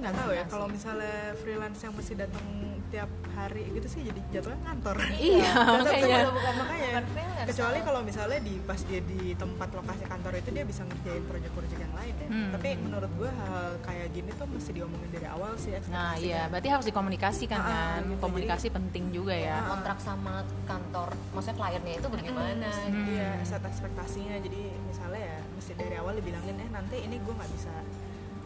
nggak 0.00 0.14
tahu 0.14 0.30
ya 0.32 0.44
kalau 0.46 0.66
misalnya 0.66 1.14
freelance 1.36 1.80
yang 1.80 1.92
mesti 1.92 2.12
datang 2.14 2.46
tiap 2.90 3.06
hari 3.30 3.70
gitu 3.70 3.86
sih 3.86 4.02
jadi 4.02 4.18
jatuhnya 4.32 4.58
kantor 4.66 4.98
Iya, 5.12 5.46
makanya. 5.78 6.18
bukan- 6.26 6.34
bukan 6.34 6.54
makanya. 6.58 6.88
Bukan 6.90 7.04
freelance, 7.08 7.46
kecuali 7.46 7.78
kalau- 7.80 8.02
misalnya 8.02 8.40
di 8.40 8.54
pas 8.60 8.80
dia 8.82 8.98
di 9.00 9.20
tempat 9.32 9.68
lokasi 9.70 10.02
kantor 10.04 10.32
itu 10.34 10.50
dia 10.50 10.64
bisa 10.64 10.82
ngerjain 10.82 11.22
proyek-proyek 11.22 11.78
yang 11.78 11.94
lain 11.94 12.14
ya. 12.16 12.26
Hmm. 12.26 12.50
tapi 12.50 12.68
menurut 12.76 13.10
gua 13.14 13.30
hal 13.32 13.56
kayak 13.80 14.08
gini 14.10 14.30
tuh 14.32 14.46
mesti 14.46 14.70
diomongin 14.72 15.06
dari 15.08 15.26
awal 15.26 15.54
sih 15.56 15.78
nah 15.86 16.14
iya 16.16 16.46
berarti 16.46 16.68
harus 16.68 16.82
dikomunikasikan 16.84 17.58
Ah, 17.58 17.68
kan. 17.94 18.00
gitu. 18.08 18.18
komunikasi 18.20 18.66
penting 18.68 19.04
juga 19.10 19.34
ya. 19.34 19.62
Kontrak 19.68 19.98
sama 20.00 20.34
kantor 20.64 21.14
maksudnya 21.30 21.56
kliennya 21.56 21.94
itu 21.96 22.08
bagaimana 22.08 22.68
Hmm. 22.70 23.06
Iya, 23.06 23.30
set 23.44 23.62
ekspektasinya. 23.62 24.34
Jadi 24.36 24.60
misalnya 24.82 25.20
ya 25.20 25.38
mesti 25.48 25.72
dari 25.74 25.94
awal 25.94 26.16
dibilangin 26.16 26.56
eh 26.56 26.68
nanti 26.68 26.96
ini 26.98 27.16
gue 27.16 27.32
nggak 27.32 27.50
bisa 27.52 27.70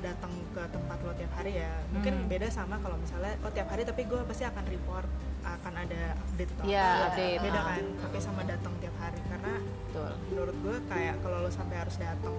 datang 0.04 0.28
ke 0.50 0.62
tempat 0.66 0.99
lo 1.00 1.12
tiap 1.12 1.32
hari 1.32 1.52
ya. 1.56 1.73
Mungkin 1.88 2.14
Hmm. 2.14 2.28
beda 2.28 2.49
sama 2.49 2.76
kalau 2.78 2.96
misalnya 2.96 3.32
oh 3.40 3.49
tiap 3.49 3.66
hari 3.66 3.82
tapi 3.82 4.04
gue 4.04 4.20
pasti 4.23 4.44
akan 4.44 4.64
report 4.66 5.08
akan 5.42 5.73
ada 5.78 6.02
update 6.18 6.50
atau 6.54 6.64
Iya, 6.64 6.84
apa. 6.84 7.04
update. 7.08 7.40
Beda 7.40 7.61
kan. 7.62 7.84
Tapi 7.99 8.16
sama 8.18 8.40
datang 8.44 8.73
tiap 8.78 8.96
hari 8.96 9.20
karena 9.25 9.52
betul 9.61 10.12
menurut 10.26 10.56
gue 10.58 10.76
kayak 10.87 11.14
kalau 11.18 11.38
lo 11.38 11.50
sampai 11.50 11.76
harus 11.78 11.96
datang 11.96 12.37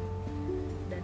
dan 0.86 1.04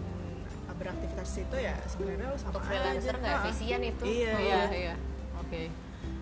beraktivitas 0.73 1.27
di 1.27 1.35
situ 1.37 1.55
ya 1.57 1.75
sebenarnya 1.85 2.25
lo 2.25 2.35
sama 2.35 2.51
untuk 2.51 2.63
freelancer 2.63 3.13
aja. 3.13 3.19
nggak 3.19 3.35
efisien 3.39 3.81
itu 3.83 4.03
Iya, 4.03 4.33
iya 4.35 4.61
iya 4.71 4.93
oke 5.37 5.61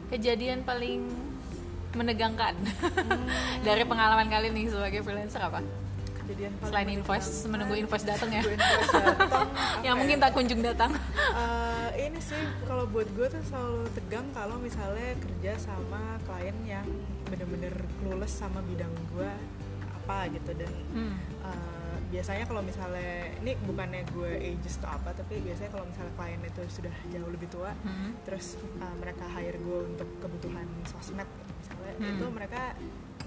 kejadian 0.09 0.59
paling 0.61 0.99
menegangkan 1.91 2.53
dari 3.67 3.83
pengalaman 3.83 4.27
kalian 4.27 4.53
nih 4.53 4.67
sebagai 4.67 4.99
freelancer 4.99 5.41
apa 5.41 5.63
Kejadian 6.29 6.51
paling 6.53 6.69
selain 6.69 6.89
invoice 6.91 7.25
menegangkan. 7.25 7.49
menunggu 7.49 7.73
invoice 7.75 8.05
datang 8.05 8.29
ya 8.37 8.41
invoice 8.43 8.93
datang, 8.93 9.47
yang 9.81 9.95
mungkin 9.97 10.17
ya? 10.17 10.23
tak 10.23 10.31
kunjung 10.31 10.61
datang 10.61 10.91
Eh, 11.31 11.89
ini 11.99 12.19
sih 12.19 12.37
kalau 12.63 12.85
buat 12.85 13.09
gue 13.09 13.27
tuh 13.27 13.41
selalu 13.43 13.81
tegang 13.91 14.27
kalau 14.31 14.55
misalnya 14.57 15.17
kerja 15.17 15.57
sama 15.59 15.99
klien 16.21 16.53
yang 16.63 16.85
bener-bener 17.25 17.73
clueless 17.97 18.33
sama 18.35 18.61
bidang 18.63 18.93
gue 19.09 19.29
apa 19.83 20.29
gitu 20.29 20.51
dan 20.53 20.69
Hmm. 20.89 21.13
eh, 21.43 21.95
biasanya 22.09 22.41
kalau 22.43 22.61
misalnya 22.61 23.11
ini 23.37 23.53
bukannya 23.59 24.01
gue 24.07 24.31
ages 24.35 24.77
atau 24.77 24.89
apa 24.91 25.13
tapi 25.13 25.37
biasanya 25.39 25.69
kalau 25.69 25.85
misalnya 25.85 26.13
klien 26.13 26.41
itu 26.43 26.61
sudah 26.67 26.93
jauh 27.07 27.29
lebih 27.29 27.45
tua 27.47 27.73
Hmm. 27.79 28.17
terus 28.23 28.53
uh, 28.77 28.95
mereka 28.95 29.25
hire 29.29 29.57
gue 29.57 29.79
untuk 29.87 30.09
kebutuhan 30.19 30.65
sosmed 30.83 31.29
misalnya 31.55 31.93
Hmm. 31.95 32.09
itu 32.11 32.25
mereka 32.27 32.61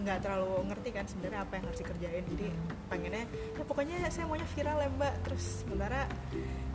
nggak 0.02 0.18
terlalu 0.21 0.66
ngerti 0.68 0.88
kan 0.90 1.04
sebenarnya 1.06 1.40
apa 1.47 1.52
yang 1.59 1.64
harus 1.71 1.80
dikerjain. 1.80 2.25
Jadi 2.26 2.47
pengennya 2.90 3.25
ya 3.30 3.64
pokoknya 3.64 3.97
saya 4.11 4.25
maunya 4.26 4.49
viral 4.50 4.78
ya 4.82 4.88
mbak. 4.92 5.14
Terus 5.25 5.44
sementara 5.64 6.11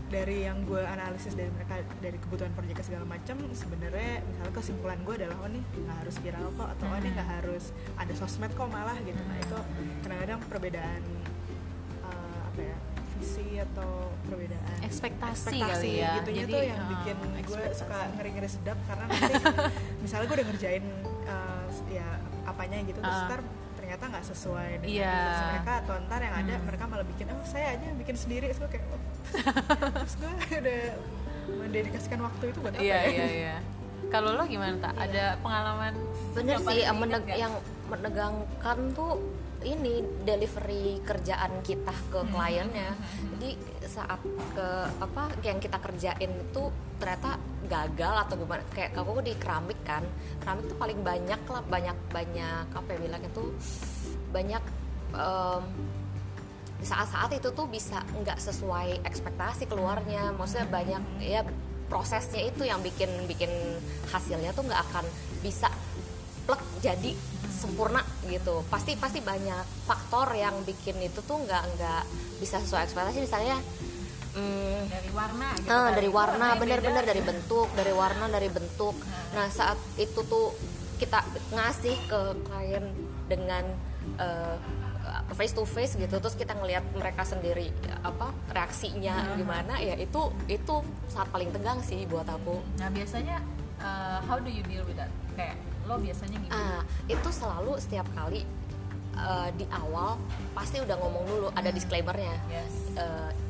dari 0.07 0.47
yang 0.47 0.63
gue 0.63 0.79
analisis 0.79 1.35
dari 1.35 1.51
mereka 1.51 1.83
dari 1.99 2.15
kebutuhan 2.15 2.55
proyek 2.55 2.79
segala 2.79 3.03
macam 3.03 3.43
sebenarnya 3.51 4.23
misalnya 4.23 4.53
kesimpulan 4.55 4.99
gue 5.03 5.15
adalah 5.19 5.35
oh 5.43 5.51
nih 5.51 5.63
nggak 5.83 5.97
harus 5.99 6.15
viral 6.23 6.47
kok 6.55 6.69
atau 6.79 6.85
oh 6.87 6.97
ini 7.03 7.09
nggak 7.11 7.29
harus 7.43 7.63
ada 7.99 8.13
sosmed 8.15 8.51
kok 8.55 8.71
malah 8.71 8.95
gitu. 9.03 9.19
Nah 9.19 9.37
itu 9.37 9.59
kadang-kadang 10.07 10.39
perbedaan 10.47 11.01
uh, 12.07 12.39
apa 12.47 12.61
ya 12.63 12.77
visi 13.17 13.59
atau 13.59 14.13
perbedaan 14.29 14.77
Ekspektasi 14.87 15.57
kali 15.59 15.91
ya. 15.99 16.23
Jadi, 16.23 16.47
tuh 16.47 16.63
yang 16.63 16.79
uh, 16.79 16.89
bikin 16.95 17.17
gue 17.19 17.39
ekspektasi. 17.43 17.79
suka 17.83 17.99
ngeri-ngeri 18.15 18.49
sedap 18.49 18.77
karena 18.87 19.03
nanti 19.11 19.33
misalnya 20.03 20.25
gue 20.31 20.37
udah 20.39 20.47
ngerjain 20.47 20.85
ya 21.87 22.07
apanya 22.43 22.77
gitu 22.81 22.97
terus 22.97 23.13
Uh. 23.15 23.27
ntar 23.27 23.41
ternyata 23.73 24.03
nggak 24.09 24.25
sesuai 24.25 24.69
dengan 24.79 24.89
Iya. 24.89 25.07
ekspektasi 25.07 25.43
mereka 25.49 25.73
atau 25.79 25.93
ntar 26.03 26.19
yang 26.19 26.35
ada 26.35 26.53
Hmm. 26.53 26.65
mereka 26.65 26.83
malah 26.85 27.07
bikin 27.07 27.25
oh 27.29 27.45
saya 27.45 27.67
aja 27.71 27.85
yang 27.85 27.97
bikin 27.97 28.15
sendiri 28.15 28.45
terus 28.47 28.59
gue 28.59 28.69
kayak 28.69 28.85
oh. 28.85 29.01
terus 29.95 30.13
gue 30.15 30.31
udah 30.57 30.81
mendedikasikan 31.57 32.19
waktu 32.21 32.43
itu 32.47 32.57
buat 32.59 32.73
apa 32.73 32.81
Iya 32.81 32.97
ya? 32.97 33.07
iya 33.07 33.27
iya. 33.29 33.55
Kalau 34.07 34.29
lo 34.31 34.43
gimana 34.45 34.77
tak? 34.77 34.93
Ada 34.95 35.35
pengalaman 35.37 35.93
bener 36.31 36.55
sih 36.59 36.83
meneg- 36.87 37.25
nggak? 37.25 37.37
yang 37.37 37.53
menegangkan 37.87 38.77
tuh 38.93 39.13
ini 39.59 39.99
delivery 40.21 41.01
kerjaan 41.01 41.59
kita 41.61 41.91
ke 42.07 42.19
Hmm. 42.19 42.29
kliennya 42.29 42.93
jadi 43.33 43.49
saat 43.83 44.21
ke 44.53 44.67
apa 44.97 45.23
yang 45.41 45.57
kita 45.57 45.77
kerjain 45.77 46.29
itu 46.31 46.63
ternyata 46.97 47.41
gagal 47.67 48.15
atau 48.25 48.35
gimana. 48.39 48.63
Kayak 48.71 48.97
aku 48.97 49.21
di 49.21 49.33
keramik 49.35 49.79
kan. 49.83 50.03
Keramik 50.41 50.65
tuh 50.71 50.77
paling 50.79 50.99
banyak 51.03 51.41
lah 51.47 51.63
banyak 51.67 51.97
banyak 52.09 52.65
apa 52.71 52.89
ya 52.95 52.97
bilangnya 52.97 53.31
tuh 53.35 53.53
banyak 54.31 54.63
di 56.77 56.85
saat-saat 56.85 57.33
itu 57.33 57.49
tuh 57.57 57.65
bisa 57.65 58.05
nggak 58.15 58.39
sesuai 58.39 59.03
ekspektasi 59.05 59.67
keluarnya. 59.69 60.31
Maksudnya 60.33 60.67
banyak 60.71 61.03
ya 61.21 61.43
prosesnya 61.87 62.43
itu 62.43 62.67
yang 62.67 62.83
bikin 62.83 63.09
bikin 63.27 63.49
hasilnya 64.11 64.51
tuh 64.51 64.67
nggak 64.67 64.81
akan 64.91 65.05
bisa 65.39 65.71
plek 66.47 66.61
jadi 66.79 67.11
sempurna 67.47 68.03
gitu. 68.29 68.61
Pasti 68.71 68.93
pasti 68.95 69.19
banyak 69.19 69.87
faktor 69.87 70.31
yang 70.37 70.63
bikin 70.63 70.99
itu 71.01 71.19
tuh 71.25 71.41
nggak 71.43 71.63
nggak 71.75 72.03
bisa 72.37 72.61
sesuai 72.61 72.85
ekspektasi. 72.87 73.25
Misalnya 73.25 73.57
hmm, 74.37 74.81
dari 74.87 75.09
warna 75.11 75.47
gitu. 75.57 75.67
Ah, 75.67 75.89
kan. 75.89 75.95
dari 75.97 76.09
warna 76.13 76.47
bener-bener 76.61 77.03
dari 77.03 77.21
bentuk 77.25 77.67
dari 77.73 77.93
warna 77.93 78.25
dari 78.29 78.49
bentuk 78.53 78.95
nah 79.33 79.49
saat 79.49 79.77
itu 79.97 80.21
tuh 80.23 80.53
kita 81.01 81.25
ngasih 81.53 81.95
ke 82.09 82.21
klien 82.45 82.85
dengan 83.27 83.65
face 85.35 85.53
to 85.53 85.63
face 85.67 85.93
gitu 85.99 86.17
terus 86.17 86.33
kita 86.33 86.57
ngelihat 86.57 86.81
mereka 86.95 87.21
sendiri 87.21 87.69
apa 88.01 88.33
reaksinya 88.49 89.37
gimana 89.37 89.77
ya 89.77 89.93
itu 89.99 90.33
itu 90.49 90.75
saat 91.11 91.29
paling 91.29 91.53
tegang 91.53 91.77
sih 91.85 92.07
buat 92.09 92.25
aku 92.25 92.57
Nah 92.81 92.89
biasanya 92.89 93.37
uh, 93.81 94.19
how 94.25 94.37
do 94.41 94.49
you 94.49 94.63
deal 94.65 94.83
with 94.85 94.97
that? 94.97 95.11
Kayak 95.37 95.57
lo 95.87 95.95
biasanya 96.01 96.37
gimana? 96.41 96.57
Ah, 96.57 96.81
itu 97.07 97.29
selalu 97.31 97.79
setiap 97.79 98.07
kali 98.11 98.43
eh, 99.15 99.49
di 99.55 99.65
awal 99.71 100.19
pasti 100.51 100.83
udah 100.83 100.99
ngomong 100.99 101.23
dulu 101.23 101.47
ada 101.55 101.71
disclaimernya. 101.71 102.35
Yes. 102.51 102.73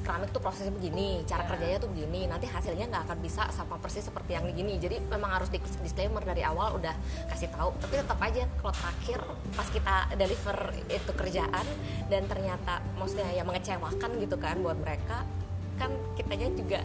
Keramik 0.07 0.31
tuh 0.31 0.39
prosesnya 0.39 0.71
begini, 0.71 1.19
cara 1.27 1.43
Ya. 1.43 1.47
kerjanya 1.51 1.77
tuh 1.83 1.91
begini. 1.91 2.31
Nanti 2.31 2.47
hasilnya 2.47 2.87
nggak 2.87 3.03
akan 3.11 3.19
bisa 3.19 3.43
sama 3.51 3.75
persis 3.75 4.07
seperti 4.07 4.39
yang 4.39 4.47
gini. 4.55 4.79
Jadi 4.79 5.03
memang 5.11 5.35
harus 5.35 5.51
di 5.51 5.59
disclaimer 5.83 6.23
dari 6.23 6.47
awal 6.47 6.79
udah 6.79 6.95
kasih 7.27 7.51
tahu. 7.51 7.75
Tapi 7.83 7.93
tetap 7.99 8.15
aja 8.23 8.47
kalau 8.63 8.71
terakhir 8.71 9.19
pas 9.51 9.67
kita 9.67 9.95
deliver 10.15 10.57
itu 10.87 11.11
kerjaan 11.11 11.65
dan 12.07 12.23
ternyata 12.31 12.79
maksudnya 12.95 13.27
ya 13.35 13.43
mengecewakan 13.43 14.11
gitu 14.23 14.35
kan 14.39 14.55
buat 14.63 14.79
mereka 14.79 15.27
kan 15.75 15.91
kitanya 16.15 16.47
juga 16.55 16.81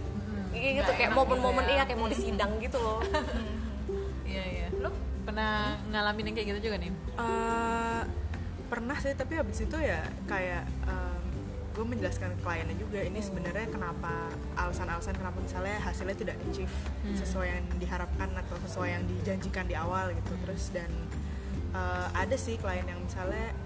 gitu 0.53 0.85
nggak 0.85 0.99
kayak 1.01 1.17
momen-momen 1.17 1.65
gitu 1.65 1.73
ya. 1.73 1.77
iya 1.81 1.85
kayak 1.89 1.99
mau 2.03 2.11
disidang 2.11 2.53
gitu 2.59 2.77
loh. 2.83 3.01
Iya 4.27 4.45
iya. 4.51 4.67
Lo 4.83 4.91
pernah 5.23 5.79
ngalamin 5.89 6.33
yang 6.33 6.35
kayak 6.37 6.49
gitu 6.57 6.61
juga 6.69 6.77
nih? 6.83 6.93
Eh, 6.93 8.03
pernah 8.69 8.97
sih 9.01 9.15
tapi 9.15 9.39
habis 9.39 9.65
itu 9.65 9.77
ya 9.81 10.03
kayak 10.29 10.65
gue 11.73 11.85
menjelaskan 11.89 12.37
ke 12.37 12.39
kliennya 12.45 12.77
juga 12.77 13.01
ini 13.01 13.21
sebenarnya 13.25 13.67
kenapa 13.73 14.29
alasan-alasan 14.61 15.17
kenapa 15.17 15.41
misalnya 15.41 15.81
hasilnya 15.81 16.17
tidak 16.17 16.37
achieve 16.49 16.75
sesuai 17.17 17.49
yang 17.49 17.65
diharapkan 17.81 18.29
atau 18.37 18.57
sesuai 18.69 18.89
yang 18.93 19.05
dijanjikan 19.09 19.65
di 19.65 19.75
awal 19.75 20.13
gitu. 20.13 20.33
Terus 20.45 20.69
dan 20.77 20.91
eh, 21.73 22.07
ada 22.13 22.37
sih 22.37 22.61
klien 22.61 22.85
yang 22.85 23.01
misalnya 23.01 23.57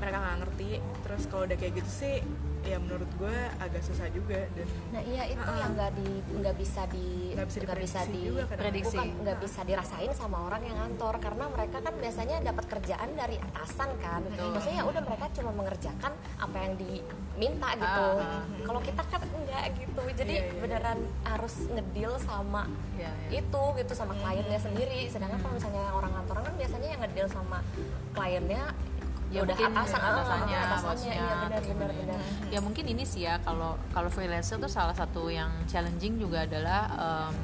mereka 0.00 0.16
nggak 0.16 0.36
ngerti 0.42 0.70
terus 1.04 1.22
kalau 1.28 1.44
udah 1.44 1.56
kayak 1.60 1.74
gitu 1.76 1.90
sih 1.92 2.16
ya 2.60 2.76
menurut 2.76 3.10
gue 3.16 3.36
agak 3.56 3.82
susah 3.82 4.06
juga 4.10 4.44
dan 4.52 4.68
Nah 4.90 5.02
iya 5.02 5.22
itu 5.26 5.40
Uh-uh. 5.40 5.58
yang 5.58 5.72
nggak 5.72 5.92
di 5.94 6.08
nggak 6.36 6.56
bisa 6.56 6.82
di 6.86 7.06
Nggak 7.32 7.46
bisa 7.46 7.58
diprediksi 7.60 7.98
di 8.06 8.20
juga 8.22 8.42
kadang-kadang. 8.44 8.60
Prediksi. 8.60 8.96
bukan 8.96 9.08
nggak 9.22 9.38
bisa 9.40 9.60
dirasain 9.62 10.12
sama 10.12 10.38
orang 10.44 10.62
yang 10.62 10.76
ngantor 10.76 11.14
karena 11.18 11.44
mereka 11.48 11.76
kan 11.78 11.94
biasanya 11.96 12.36
dapat 12.42 12.64
kerjaan 12.66 13.10
dari 13.14 13.36
atasan 13.38 13.90
kan. 13.98 14.20
Maksudnya 14.28 14.76
ya 14.76 14.84
udah 14.84 15.02
mereka 15.02 15.24
cuma 15.32 15.50
mengerjakan 15.50 16.12
apa 16.36 16.56
yang 16.58 16.74
diminta 16.76 17.68
gitu. 17.74 18.04
Ah, 18.18 18.42
ah, 18.42 18.42
Kalau 18.60 18.80
kita 18.80 19.02
kan 19.02 19.20
enggak 19.24 19.64
gitu. 19.74 20.02
Jadi 20.10 20.34
Iya, 20.36 20.44
iya. 20.46 20.60
beneran 20.60 20.98
harus 21.24 21.54
ngedil 21.66 22.12
sama 22.18 22.62
Iya 22.94 23.10
iya. 23.30 23.40
itu 23.40 23.62
gitu 23.78 23.92
sama 23.92 24.12
kliennya 24.14 24.58
sendiri. 24.58 25.08
Sedangkan 25.08 25.38
kalau 25.38 25.54
misalnya 25.56 25.84
orang 25.90 26.12
kantoran 26.12 26.42
kan 26.44 26.54
biasanya 26.54 26.88
yang 26.92 27.00
ngedil 27.00 27.26
sama 27.26 27.58
kliennya 28.12 28.62
Ya 29.30 29.46
udah 29.46 29.54
mungkin 29.54 29.70
atasan, 29.72 30.00
ah, 30.02 30.10
atasannya, 30.10 30.58
atasannya, 30.58 30.90
bosnya, 30.90 31.12
iya 31.14 31.34
benar 31.38 31.62
benar 31.62 31.90
benar. 31.94 32.18
ya 32.50 32.58
mungkin 32.58 32.84
ini 32.84 33.04
sih 33.06 33.22
ya 33.22 33.38
kalau 33.40 33.78
kalau 33.94 34.10
freelancer 34.10 34.58
tuh 34.58 34.66
salah 34.66 34.90
satu 34.90 35.30
yang 35.30 35.54
challenging 35.70 36.18
juga 36.18 36.50
adalah 36.50 36.80
um, 36.98 37.34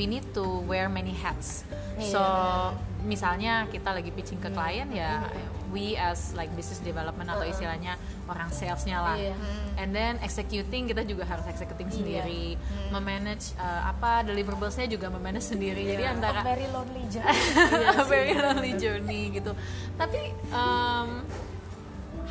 we 0.00 0.08
need 0.08 0.24
to 0.32 0.44
wear 0.64 0.88
many 0.88 1.12
hats 1.12 1.68
Iya, 1.96 2.08
so 2.08 2.20
benar. 2.20 2.72
misalnya 3.04 3.52
kita 3.68 3.92
lagi 3.92 4.08
pitching 4.12 4.40
ke 4.40 4.48
klien 4.48 4.88
ya 4.88 5.28
we 5.76 5.92
as 5.92 6.32
like 6.32 6.48
business 6.56 6.80
development 6.80 7.28
atau 7.28 7.44
istilahnya 7.44 8.00
orang 8.24 8.48
salesnya 8.48 8.96
lah. 8.96 9.16
Iya. 9.20 9.36
and 9.76 9.92
then 9.92 10.16
executing 10.18 10.88
kita 10.88 11.04
juga 11.04 11.28
harus 11.28 11.44
executing 11.44 11.92
Iya. 11.92 11.96
sendiri. 12.24 12.44
Memanage 12.88 13.52
uh, 13.54 13.92
apa 13.92 14.24
deliverablesnya 14.24 14.88
juga 14.88 15.12
memanage 15.12 15.52
sendiri. 15.52 15.84
Jadi 15.84 16.04
antara 16.08 16.40
very 16.40 16.64
lonely 16.72 17.04
journey. 17.12 17.40
very 18.08 18.32
lonely 18.32 18.72
journey 18.74 19.22
gitu. 19.30 19.52
Tapi 19.94 20.32
um, 20.48 21.20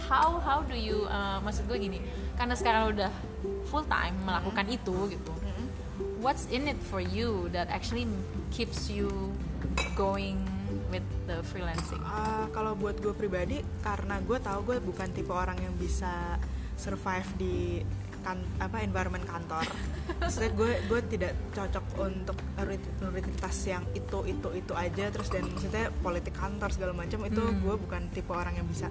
how 0.09 0.41
how 0.41 0.65
do 0.65 0.73
you 0.73 1.05
uh, 1.07 1.37
maksud 1.39 1.69
gue 1.69 1.77
gini. 1.77 2.01
Karena 2.33 2.57
sekarang 2.57 2.97
udah 2.97 3.13
full 3.69 3.85
time 3.85 4.17
melakukan 4.25 4.65
itu 4.67 4.97
gitu. 5.13 5.31
What's 6.19 6.49
in 6.49 6.65
it 6.65 6.81
for 6.81 6.97
you 6.97 7.53
that 7.53 7.69
actually 7.69 8.09
keeps 8.49 8.89
you 8.89 9.29
going 9.93 10.41
with 10.91 11.05
the 11.25 11.41
freelancing? 11.45 12.01
Uh, 12.01 12.47
kalau 12.51 12.75
buat 12.77 12.97
gue 12.99 13.13
pribadi 13.15 13.61
karena 13.81 14.19
gue 14.21 14.37
tahu 14.39 14.73
gue 14.73 14.77
bukan 14.83 15.09
tipe 15.11 15.31
orang 15.31 15.57
yang 15.59 15.73
bisa 15.75 16.39
survive 16.75 17.27
di 17.39 17.81
kan 18.25 18.41
apa 18.57 18.81
environment 18.81 19.21
kantor. 19.29 19.69
Maksudnya 20.17 20.51
gue 20.57 20.71
gue 20.89 20.99
tidak 21.13 21.33
cocok 21.53 21.85
untuk 22.01 22.37
rut- 22.57 22.93
rutinitas 22.97 23.57
yang 23.69 23.85
itu 23.93 24.25
itu 24.25 24.47
itu 24.57 24.73
aja. 24.73 25.13
Terus 25.13 25.29
dan 25.29 25.45
maksudnya 25.45 25.93
politik 26.01 26.33
kantor 26.33 26.69
segala 26.73 26.93
macam 26.97 27.21
itu 27.21 27.41
gue 27.41 27.75
bukan 27.77 28.01
tipe 28.09 28.33
orang 28.33 28.57
yang 28.57 28.65
bisa 28.65 28.89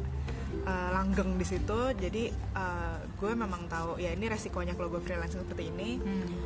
uh, 0.65 0.89
langgeng 0.93 1.35
di 1.35 1.45
situ. 1.45 1.79
Jadi 1.95 2.29
uh, 2.53 2.99
gue 3.15 3.33
memang 3.33 3.65
tahu 3.67 3.97
ya 3.97 4.11
ini 4.11 4.27
resikonya 4.27 4.73
kalau 4.73 4.89
gue 4.89 5.01
freelance 5.01 5.33
seperti 5.33 5.69
ini 5.69 5.97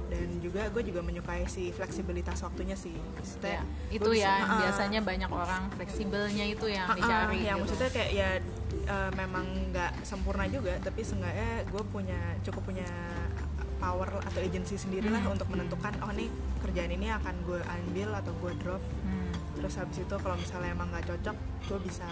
dan 0.07 0.39
juga 0.39 0.69
gue 0.69 0.83
juga 0.83 1.01
menyukai 1.01 1.47
si 1.47 1.71
fleksibilitas 1.71 2.39
waktunya 2.41 2.75
sih. 2.75 2.95
Maksudnya 3.15 3.59
Ya, 3.59 3.63
itu 3.91 4.11
bisa- 4.11 4.21
ya 4.21 4.35
uh-uh. 4.39 4.59
biasanya 4.61 5.01
banyak 5.01 5.31
orang 5.31 5.63
fleksibelnya 5.71 6.45
itu 6.47 6.67
yang 6.67 6.85
ah, 6.85 6.95
dicari 6.95 7.39
yang 7.41 7.57
gitu. 7.57 7.73
maksudnya 7.73 7.91
kayak 7.91 8.11
ya 8.13 8.29
eh, 8.85 9.11
memang 9.15 9.45
nggak 9.69 9.93
sempurna 10.03 10.45
juga 10.47 10.77
tapi 10.79 11.01
seenggaknya 11.01 11.65
gue 11.67 11.83
punya 11.87 12.17
cukup 12.43 12.63
punya 12.65 12.89
power 13.79 14.11
atau 14.21 14.41
agency 14.41 14.75
sendiri 14.75 15.07
lah 15.07 15.23
untuk 15.25 15.47
menentukan 15.47 15.95
oh 16.01 16.11
nih 16.11 16.27
kerjaan 16.59 16.91
ini 16.91 17.09
akan 17.09 17.35
gue 17.45 17.61
ambil 17.63 18.11
atau 18.13 18.33
gue 18.37 18.53
drop 18.59 18.83
Hmm. 19.01 19.31
terus 19.55 19.75
habis 19.75 19.99
itu 19.99 20.15
kalau 20.15 20.35
misalnya 20.35 20.71
emang 20.71 20.89
nggak 20.89 21.07
cocok 21.07 21.37
gue 21.65 21.79
bisa 21.81 22.09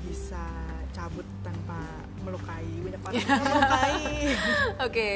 bisa 0.00 0.44
cabut 0.90 1.26
tanpa 1.40 1.78
melukai 2.20 2.66
banyak 2.80 3.00
orang. 3.00 3.14
Yang 3.14 3.40
melukai. 3.40 4.02
Oke, 4.86 5.08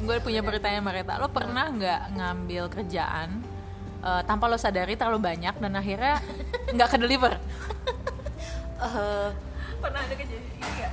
gue 0.00 0.16
punya 0.20 0.40
pertanyaan 0.40 0.82
Marita. 0.82 1.16
Lo 1.16 1.28
pernah 1.28 1.66
nggak 1.68 2.00
ngambil 2.12 2.64
kerjaan 2.68 3.28
eh, 4.00 4.22
tanpa 4.22 4.46
lo 4.46 4.56
sadari 4.56 4.94
terlalu 4.94 5.20
banyak 5.22 5.54
dan 5.54 5.72
akhirnya 5.72 6.16
nggak 6.70 6.88
ke 6.88 6.98
deliver? 6.98 7.32
Eh, 8.82 9.30
Pernah 9.78 10.00
ada 10.02 10.10
kejadian, 10.10 10.42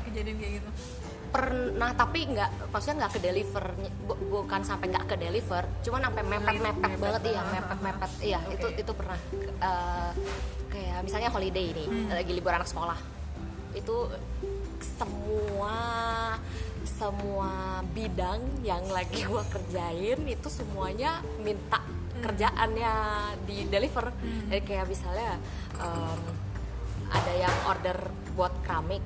kejadian 0.06 0.38
kayak 0.38 0.54
gitu? 0.62 0.70
pernah 1.30 1.94
tapi 1.94 2.26
nggak 2.26 2.74
maksudnya 2.74 3.06
nggak 3.06 3.14
ke 3.14 3.20
deliver 3.22 3.66
bu- 4.02 4.18
bukan 4.30 4.62
sampai 4.62 4.90
nggak 4.90 5.06
ke 5.06 5.16
deliver 5.16 5.62
cuman 5.80 6.10
sampai 6.10 6.24
mepet 6.26 6.58
mepet 6.58 6.92
banget 6.98 7.22
iya 7.24 7.42
mepet 7.46 7.80
mepet 7.80 8.12
iya 8.20 8.40
itu 8.50 8.68
itu 8.74 8.92
pernah. 8.94 9.18
Eh, 9.62 10.12
kayak 10.70 11.00
misalnya 11.02 11.30
holiday 11.30 11.66
ini 11.70 11.86
lagi 12.10 12.34
libur 12.34 12.50
anak 12.50 12.66
sekolah 12.66 12.98
itu 13.78 14.10
semua 14.80 15.78
semua 16.84 17.80
bidang 17.96 18.44
yang 18.66 18.84
lagi 18.92 19.24
gua 19.24 19.44
kerjain 19.48 20.20
itu 20.28 20.48
semuanya 20.52 21.24
minta 21.40 21.80
kerjaannya 22.20 22.94
di 23.48 23.64
deliver. 23.72 24.12
Jadi 24.52 24.62
kayak 24.68 24.86
misalnya 24.92 25.40
em, 25.80 26.20
ada 27.10 27.34
yang 27.34 27.56
order 27.72 27.98
buat 28.36 28.52
keramik 28.68 29.04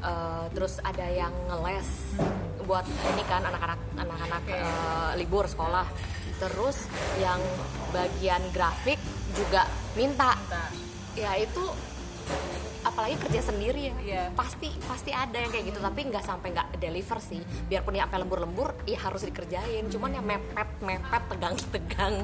eh, 0.00 0.44
terus 0.56 0.80
ada 0.80 1.06
yang 1.12 1.32
ngeles 1.52 2.16
buat 2.64 2.86
ini 2.86 3.22
kan 3.28 3.44
anak-anak 3.44 3.80
anak-anak 4.00 4.44
eh, 4.48 5.10
libur 5.20 5.44
sekolah. 5.44 5.84
Terus 6.40 6.88
yang 7.20 7.38
bagian 7.92 8.42
grafik 8.56 8.98
juga 9.36 9.68
minta. 9.94 10.34
Ya 11.12 11.36
itu 11.36 11.64
apalagi 12.92 13.16
kerja 13.24 13.40
sendiri 13.40 13.88
ya. 13.88 13.94
Iya. 14.04 14.24
pasti 14.36 14.68
pasti 14.84 15.10
ada 15.16 15.32
yang 15.40 15.48
kayak 15.48 15.64
gitu 15.72 15.80
tapi 15.80 16.00
nggak 16.12 16.24
sampai 16.24 16.48
nggak 16.52 16.68
deliver 16.76 17.18
sih. 17.24 17.40
Biarpun 17.66 17.96
ya 17.96 18.04
sampai 18.04 18.18
lembur-lembur 18.20 18.76
ya 18.84 18.98
harus 19.00 19.24
dikerjain. 19.24 19.88
Cuman 19.88 20.12
yang 20.12 20.24
mepet 20.28 20.68
mepet 20.84 21.22
tegang 21.32 21.54
tegang 21.72 22.14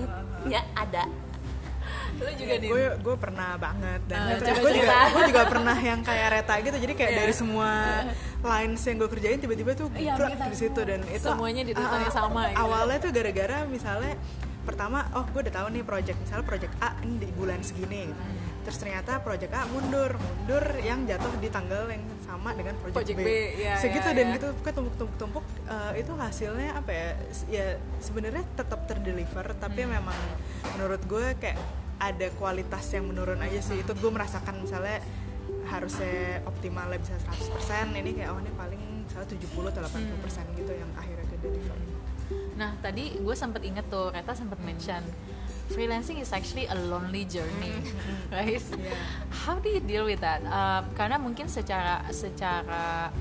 ya 0.44 0.60
ada. 0.76 1.08
Lu 2.20 2.28
juga 2.36 2.54
nih 2.60 2.68
gue 2.68 2.84
gue 3.00 3.16
pernah 3.16 3.56
banget. 3.56 4.00
Dan 4.04 4.20
terus 4.36 4.44
coba 4.44 4.60
gue 4.60 4.72
juga 4.76 4.96
gue 5.08 5.22
juga 5.32 5.42
pernah 5.48 5.78
yang 5.80 6.00
kayak 6.04 6.26
Reta 6.36 6.54
gitu. 6.60 6.76
Jadi 6.84 6.92
kayak 6.92 7.12
dari 7.16 7.34
semua 7.34 7.70
lines 8.52 8.82
yang 8.84 8.96
gue 9.00 9.08
kerjain 9.08 9.38
tiba-tiba 9.40 9.72
tuh 9.72 9.88
Iya, 9.96 10.14
di 10.36 10.56
situ. 10.58 10.80
Dan 10.84 11.00
itu 11.08 11.24
Semuanya 11.24 11.62
di 11.64 11.72
titik 11.72 11.88
yang 11.88 12.12
ah, 12.12 12.12
sama 12.12 12.52
gitu. 12.52 12.60
awalnya 12.60 12.98
tuh 13.00 13.10
gara-gara 13.16 13.58
misalnya 13.64 14.14
pertama 14.68 15.08
oh 15.16 15.24
gue 15.32 15.40
udah 15.48 15.54
tahu 15.64 15.68
nih 15.72 15.84
project. 15.86 16.18
Misalnya 16.28 16.44
project 16.44 16.72
A 16.84 16.92
ini 17.00 17.16
di 17.24 17.28
bulan 17.32 17.64
segini 17.64 18.12
gitu. 18.12 18.22
Terus 18.68 18.84
ternyata 18.84 19.16
project 19.24 19.48
A 19.56 19.64
mundur. 19.72 20.12
Mundur 20.20 20.60
yang 20.84 21.08
jatuh 21.08 21.32
di 21.40 21.48
tanggal 21.48 21.88
yang 21.88 22.04
sama 22.20 22.52
dengan 22.52 22.76
project, 22.76 23.00
Project 23.00 23.16
B, 23.16 23.24
B, 23.24 23.30
ya, 23.64 23.80
segitu 23.80 24.04
ya, 24.04 24.12
dan 24.12 24.26
ya. 24.28 24.34
gitu 24.36 24.48
kan 24.60 24.72
tumpuk-tumpuk-tumpuk 24.76 25.44
eh, 25.72 25.92
itu 26.04 26.12
hasilnya 26.12 26.76
apa 26.76 26.90
ya? 26.92 27.08
Ya 27.48 27.66
sebenarnya 28.04 28.44
tetap 28.52 28.84
terdeliver 28.84 29.56
tapi 29.56 29.88
Hmm. 29.88 29.96
memang 29.96 30.20
menurut 30.76 31.00
gue 31.08 31.32
kayak 31.40 31.56
ada 31.96 32.28
kualitas 32.36 32.84
yang 32.92 33.08
menurun 33.08 33.40
aja 33.40 33.56
sih. 33.56 33.80
Itu 33.80 33.96
gue 33.96 34.10
merasakan 34.12 34.60
misalnya 34.60 35.00
harusnya 35.72 36.44
optimalnya 36.44 37.00
bisa 37.00 37.16
100% 37.24 37.96
ini 37.96 38.20
kayak 38.20 38.36
oh 38.36 38.40
ini 38.44 38.52
paling 38.52 39.08
misalnya 39.08 39.32
70 39.32 39.72
atau 39.72 39.80
80% 39.80 40.60
gitu 40.60 40.72
yang 40.76 40.92
akhirnya 40.92 41.24
ke 41.24 41.36
deliver. 41.40 41.76
Nah 42.60 42.76
tadi 42.84 43.16
gue 43.16 43.32
sempet 43.32 43.64
inget 43.64 43.88
tuh 43.88 44.12
Reta 44.12 44.36
sempet 44.36 44.60
mention 44.60 45.00
freelancing 45.68 46.18
is 46.18 46.32
actually 46.32 46.66
a 46.66 46.76
lonely 46.76 47.28
journey, 47.28 47.76
right? 48.34 48.60
Yeah. 48.60 48.96
How 49.30 49.60
do 49.60 49.68
you 49.68 49.80
deal 49.80 50.08
with 50.08 50.20
that? 50.24 50.40
Uh, 50.44 50.82
karena 50.96 51.20
mungkin 51.20 51.46
secara 51.46 52.02
secara 52.10 53.12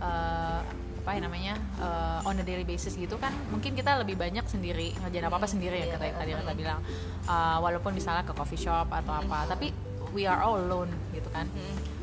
uh, 0.00 0.60
apa 1.06 1.14
ya 1.14 1.22
namanya 1.22 1.54
uh, 1.78 2.26
on 2.26 2.34
a 2.34 2.42
daily 2.42 2.66
basis 2.66 2.98
gitu 2.98 3.14
kan 3.14 3.30
mungkin 3.54 3.78
kita 3.78 3.94
lebih 4.02 4.18
banyak 4.18 4.42
sendiri 4.50 4.90
ngerjain 4.98 5.22
apa 5.22 5.38
apa 5.38 5.46
sendiri 5.46 5.78
ya 5.78 5.86
Iya, 5.86 5.94
kata 5.94 6.18
tadi 6.18 6.30
Reta 6.34 6.54
bilang. 6.58 6.82
Uh, 7.30 7.62
walaupun 7.62 7.94
misalnya 7.94 8.26
ke 8.26 8.34
coffee 8.34 8.58
shop 8.58 8.90
atau 8.90 9.14
apa 9.14 9.46
tapi 9.46 9.70
we 10.10 10.26
are 10.26 10.42
all 10.42 10.58
alone 10.58 10.90
gitu 11.14 11.30
kan. 11.30 11.46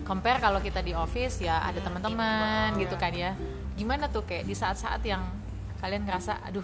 Compare 0.07 0.39
kalau 0.39 0.63
kita 0.63 0.79
di 0.79 0.95
office 0.95 1.43
ya 1.43 1.59
ada 1.67 1.83
teman-teman 1.83 2.79
gitu 2.79 2.95
kan 2.95 3.11
ya. 3.11 3.35
Gimana 3.75 4.07
tuh 4.07 4.23
kayak 4.23 4.47
di 4.47 4.55
saat-saat 4.55 5.03
yang 5.03 5.19
kalian 5.83 6.07
ngerasa 6.07 6.39
aduh 6.47 6.63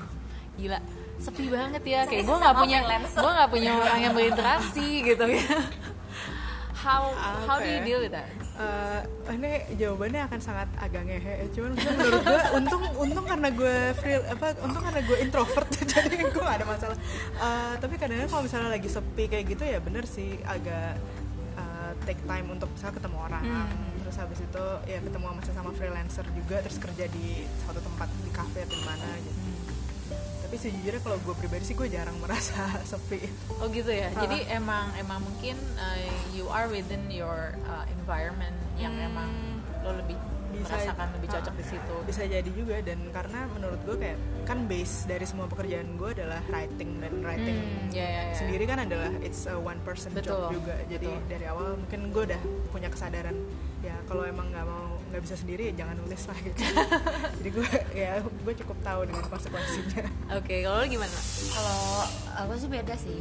gila 0.55 0.79
sepi 1.19 1.45
banget 1.51 1.83
ya. 1.83 2.01
Kayak 2.07 2.23
gue 2.25 2.37
nggak 2.39 2.55
Sama 2.55 2.63
punya 2.63 2.79
gue 3.03 3.31
nggak 3.35 3.49
punya 3.51 3.71
orang 3.75 3.99
yang 3.99 4.13
berinteraksi 4.15 4.87
gitu 5.11 5.25
ya. 5.27 5.47
How 6.79 7.11
how 7.43 7.59
do 7.59 7.67
you 7.67 7.83
deal 7.83 7.99
with 7.99 8.15
that? 8.15 8.31
Eh, 8.59 9.01
ini 9.39 9.51
jawabannya 9.79 10.27
akan 10.27 10.39
sangat 10.43 10.67
agak 10.79 11.07
ngehe 11.07 11.43
ya. 11.43 11.47
cuman 11.55 11.79
menurut 11.79 12.23
gue 12.27 12.43
untung 12.59 12.83
untung 12.99 13.25
karena 13.27 13.49
gue 13.55 13.77
free 14.03 14.19
apa 14.19 14.51
untung 14.59 14.83
karena 14.83 14.99
gue 14.99 15.17
introvert 15.23 15.69
jadi 15.95 16.27
gue 16.27 16.43
gak 16.43 16.57
ada 16.59 16.67
masalah. 16.67 16.97
Eh, 17.39 17.73
tapi 17.79 17.95
kadang-kadang 17.95 18.31
kalau 18.31 18.43
misalnya 18.43 18.69
lagi 18.75 18.89
sepi 18.91 19.31
kayak 19.31 19.45
gitu 19.47 19.63
ya 19.63 19.79
bener 19.79 20.03
sih 20.03 20.39
agak 20.43 20.99
eh, 21.55 21.91
take 22.03 22.19
time 22.27 22.47
untuk 22.51 22.67
misalnya 22.75 22.95
ketemu 22.99 23.17
orang. 23.31 23.43
Terus 24.03 24.15
habis 24.19 24.39
itu 24.43 24.65
ya 24.91 24.99
ketemu 25.03 25.25
sama 25.31 25.41
sesama 25.43 25.69
freelancer 25.75 26.25
juga 26.35 26.57
terus 26.59 26.79
kerja 26.83 27.05
di 27.11 27.43
suatu 27.63 27.79
tempat 27.79 28.07
di 28.23 28.31
cafe 28.31 28.67
atau 28.67 28.75
di 28.75 28.83
mana 28.87 29.07
gitu 29.23 29.39
tapi 30.39 30.55
sejujurnya 30.57 31.01
kalau 31.05 31.17
gue 31.21 31.35
pribadi 31.37 31.61
sih 31.61 31.77
gue 31.77 31.85
jarang 31.87 32.17
merasa 32.17 32.65
sepi. 32.91 33.21
Oh 33.61 33.69
gitu 33.69 33.93
ya? 33.93 34.09
Jadi 34.17 34.49
emang 34.49 34.89
emang 34.97 35.21
mungkin 35.21 35.53
uh, 35.77 35.97
you 36.33 36.49
are 36.49 36.65
within 36.65 37.05
your 37.07 37.53
uh, 37.69 37.85
environment 37.93 38.53
yang 38.75 38.97
emang 38.97 39.29
lo 39.85 39.93
lebih 39.93 40.17
merasakan 40.49 41.07
lebih 41.15 41.29
cocok 41.31 41.53
di 41.55 41.65
situ. 41.65 41.95
Bisa 42.03 42.25
jadi 42.25 42.49
juga 42.51 42.81
dan 42.81 42.99
karena 43.13 43.45
menurut 43.53 43.79
gue 43.85 43.95
kayak 43.95 44.17
kan 44.43 44.65
base 44.65 45.05
dari 45.05 45.23
semua 45.23 45.45
pekerjaan 45.45 45.95
gue 45.95 46.09
adalah 46.17 46.41
writing 46.49 46.99
dan 46.99 47.13
writing 47.21 47.57
Hmm, 47.61 47.87
ya, 47.93 48.03
ya, 48.03 48.21
ya. 48.27 48.35
sendiri 48.35 48.65
kan 48.65 48.81
adalah 48.83 49.13
it's 49.21 49.45
a 49.45 49.55
one 49.55 49.77
person 49.85 50.09
job 50.17 50.25
Betul, 50.49 50.59
juga. 50.59 50.75
Jadi 50.89 51.07
betul. 51.07 51.29
dari 51.29 51.45
awal 51.47 51.77
mungkin 51.77 52.09
gue 52.09 52.23
udah 52.33 52.41
punya 52.73 52.89
kesadaran 52.89 53.37
ya 53.79 53.95
kalau 54.09 54.27
emang 54.27 54.51
nggak 54.51 54.65
mau 54.67 54.98
nggak 55.09 55.21
bisa 55.21 55.35
sendiri 55.35 55.69
ya 55.69 55.83
jangan 55.83 55.95
nulis 55.97 56.21
lah 56.23 56.37
gitu. 56.39 56.61
Jadi 57.37 57.49
gue 57.49 57.69
ya 57.91 58.11
gue 58.21 58.53
cukup 58.55 58.77
tahu 58.79 58.99
dengan 59.03 59.23
konsekuensinya. 59.25 60.05
Oke 60.33 60.61
kalau 60.61 60.77
lo 60.77 60.85
gimana? 60.85 61.17
Kalau 61.49 61.81
aku 62.37 62.53
sih 62.55 62.69
beda 62.69 62.95
sih 62.95 63.19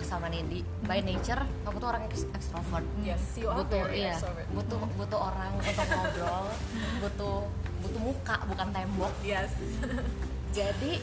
sama 0.00 0.28
Nindi 0.28 0.60
by 0.84 1.00
nature 1.00 1.40
aku 1.62 1.78
tuh 1.78 1.88
orang 1.88 2.04
eks- 2.06 2.28
extrovert 2.30 2.84
Yes, 3.00 3.22
you 3.34 3.48
are 3.48 3.56
butuh 3.58 3.88
iya 3.88 4.12
extrovert. 4.12 4.46
butuh 4.52 4.80
butuh 4.94 5.20
orang 5.22 5.52
untuk 5.56 5.86
ngobrol 5.88 6.44
butuh 7.00 7.36
butuh 7.78 8.00
muka 8.02 8.36
bukan 8.44 8.68
tembok. 8.68 9.12
Yes. 9.22 9.48
Jadi 10.50 10.98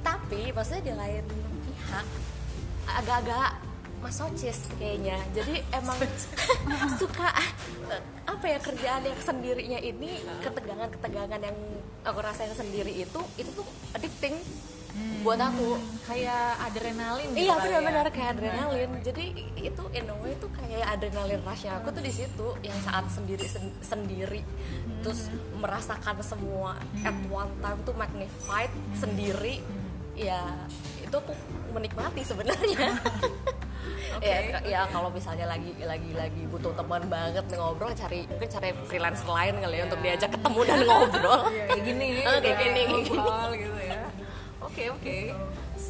tapi 0.00 0.52
maksudnya 0.52 0.82
di 0.82 0.94
lain 0.94 1.24
pihak 1.66 2.06
agak-agak 2.86 3.50
masochis 4.00 4.58
kayaknya 4.76 5.20
jadi 5.30 5.60
emang 5.70 5.96
suka 7.00 7.28
apa 8.24 8.44
ya 8.46 8.58
kerjaan 8.58 9.04
yang 9.04 9.20
sendirinya 9.20 9.78
ini 9.78 10.10
ketegangan-ketegangan 10.40 11.40
yang 11.42 11.56
aku 12.02 12.18
rasain 12.18 12.50
sendiri 12.50 12.90
itu 12.96 13.20
itu 13.36 13.50
tuh 13.52 13.66
addicting 13.92 14.34
buat 15.22 15.38
aku 15.38 15.78
kayak 16.02 16.58
adrenalin 16.60 17.30
gitu 17.30 17.46
Iya 17.46 17.52
kali 17.52 17.60
ya. 17.62 17.62
benar-benar 17.62 18.06
kayak 18.10 18.30
adrenalin. 18.34 18.90
Jadi 19.00 19.24
itu 19.54 19.82
in 19.94 20.02
a 20.02 20.16
way 20.18 20.34
itu 20.34 20.50
kayak 20.50 20.82
adrenalin 20.82 21.40
rushnya 21.40 21.78
aku 21.78 21.94
tuh 21.94 22.02
di 22.02 22.10
situ 22.10 22.46
yang 22.60 22.74
saat 22.80 23.06
sendiri 23.06 23.46
sen- 23.46 23.76
sendiri 23.78 24.42
terus 25.00 25.30
merasakan 25.54 26.18
semua 26.20 26.74
at 27.00 27.14
one 27.30 27.52
time 27.60 27.78
tuh 27.80 27.94
magnified 27.94 28.66
sendiri. 28.92 29.62
Ya 30.12 30.42
itu 30.98 31.14
aku 31.14 31.38
menikmati 31.70 32.26
sebenarnya. 32.26 32.90
ya, 34.20 34.36
ya 34.66 34.80
kalau 34.90 35.08
misalnya 35.08 35.46
lagi 35.48 35.72
lagi 35.84 36.10
lagi 36.12 36.42
butuh 36.50 36.72
teman 36.76 37.02
banget 37.08 37.44
ngobrol 37.56 37.92
cari 37.94 38.26
mungkin 38.28 38.48
cari 38.50 38.70
freelance 38.86 39.22
lain 39.24 39.54
kali 39.60 39.76
ya 39.80 39.84
untuk 39.88 40.00
diajak 40.02 40.30
ketemu 40.34 40.60
dan 40.66 40.78
ngobrol. 40.84 41.40
Kayak 41.48 41.82
gini 41.84 42.08
Oh, 42.26 42.36
kayak 42.44 42.56
gini, 42.58 42.80
kayak 42.86 43.04
gini. 43.06 43.18
gitu 43.56 43.80
ya. 43.80 44.02
Oke 44.60 44.82
oke 44.92 45.16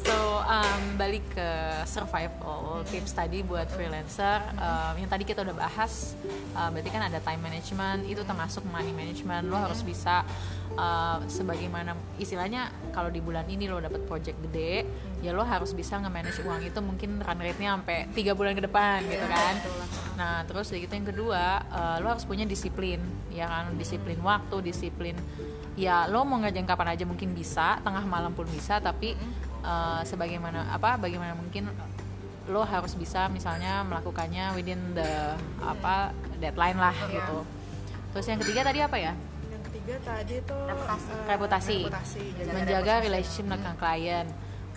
so 0.01 0.31
um, 0.45 0.81
balik 0.97 1.23
ke 1.33 1.49
survival 1.85 2.81
tips 2.89 3.13
tadi 3.13 3.45
buat 3.45 3.69
freelancer. 3.69 4.41
Um, 4.57 5.01
yang 5.01 5.09
tadi 5.09 5.23
kita 5.25 5.45
udah 5.45 5.55
bahas 5.55 6.17
uh, 6.57 6.69
berarti 6.73 6.89
kan 6.89 7.03
ada 7.05 7.19
time 7.21 7.41
management 7.41 8.05
itu 8.09 8.21
termasuk 8.25 8.65
money 8.69 8.93
management. 8.93 9.47
Lo 9.47 9.57
harus 9.57 9.81
bisa 9.85 10.25
uh, 10.75 11.19
sebagaimana 11.27 11.95
istilahnya 12.17 12.71
kalau 12.91 13.09
di 13.11 13.19
bulan 13.23 13.47
ini 13.47 13.67
lo 13.67 13.79
dapet 13.79 14.03
project 14.07 14.37
gede 14.49 14.85
ya 15.21 15.31
lo 15.35 15.45
harus 15.45 15.71
bisa 15.77 16.01
nge-manage 16.01 16.41
uang 16.41 16.65
itu 16.65 16.79
mungkin 16.81 17.21
run 17.21 17.39
rate-nya 17.39 17.77
sampai 17.77 18.09
tiga 18.17 18.33
bulan 18.33 18.57
ke 18.57 18.63
depan 18.65 19.05
gitu 19.05 19.25
kan? 19.29 19.55
nah 20.11 20.43
terus 20.45 20.69
dari 20.69 20.85
itu 20.85 20.93
yang 20.93 21.07
kedua 21.07 21.65
uh, 21.71 21.97
lo 22.01 22.09
harus 22.13 22.25
punya 22.25 22.45
disiplin 22.45 22.99
ya 23.29 23.45
kan? 23.47 23.73
Disiplin 23.77 24.17
waktu 24.21 24.65
disiplin 24.65 25.15
ya 25.77 26.09
lo 26.09 26.25
mau 26.27 26.41
ngerjain 26.41 26.67
kapan 26.67 26.97
aja 26.97 27.05
mungkin 27.07 27.31
bisa 27.31 27.79
tengah 27.85 28.03
malam 28.03 28.35
pun 28.35 28.49
bisa 28.49 28.81
tapi 28.83 29.15
uh, 29.61 30.01
sebagaimana 30.05 30.69
apa 30.73 30.97
bagaimana 30.97 31.33
mungkin 31.37 31.69
lo 32.49 32.65
harus 32.65 32.97
bisa 32.97 33.29
misalnya 33.29 33.85
melakukannya 33.85 34.57
within 34.57 34.97
the 34.97 35.37
apa 35.61 36.11
deadline 36.41 36.77
lah 36.77 36.95
gitu. 37.07 37.45
Terus 38.11 38.25
yang 38.27 38.39
ketiga 38.43 38.61
tadi 38.67 38.79
apa 38.81 38.97
ya? 38.97 39.13
Yang 39.47 39.63
ketiga 39.71 39.95
tadi 40.03 40.35
tuh 40.43 40.61
Reputasi. 40.67 41.09
eh, 41.09 41.25
reputasi, 41.29 41.77
reputasi 41.85 42.23
jaga 42.41 42.51
menjaga 42.57 42.93
relationship 43.05 43.45
dengan 43.47 43.75
klien. 43.77 44.27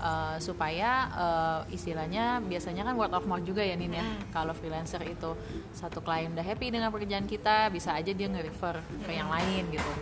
Uh, 0.04 0.36
supaya 0.36 1.08
uh, 1.16 1.60
istilahnya 1.72 2.42
biasanya 2.44 2.84
kan 2.84 2.92
word 2.98 3.14
of 3.14 3.24
mouth 3.24 3.40
juga 3.46 3.64
ya 3.64 3.72
Nin 3.78 3.94
ya. 3.94 4.04
Kalau 4.36 4.52
freelancer 4.52 5.00
itu 5.06 5.32
satu 5.72 6.04
klien 6.04 6.28
udah 6.34 6.44
happy 6.44 6.68
dengan 6.68 6.92
pekerjaan 6.92 7.24
kita 7.24 7.72
bisa 7.72 7.96
aja 7.96 8.12
dia 8.12 8.28
nge-refer 8.28 8.84
ke 9.00 9.10
yang 9.14 9.32
lain 9.32 9.64
gitu. 9.72 9.92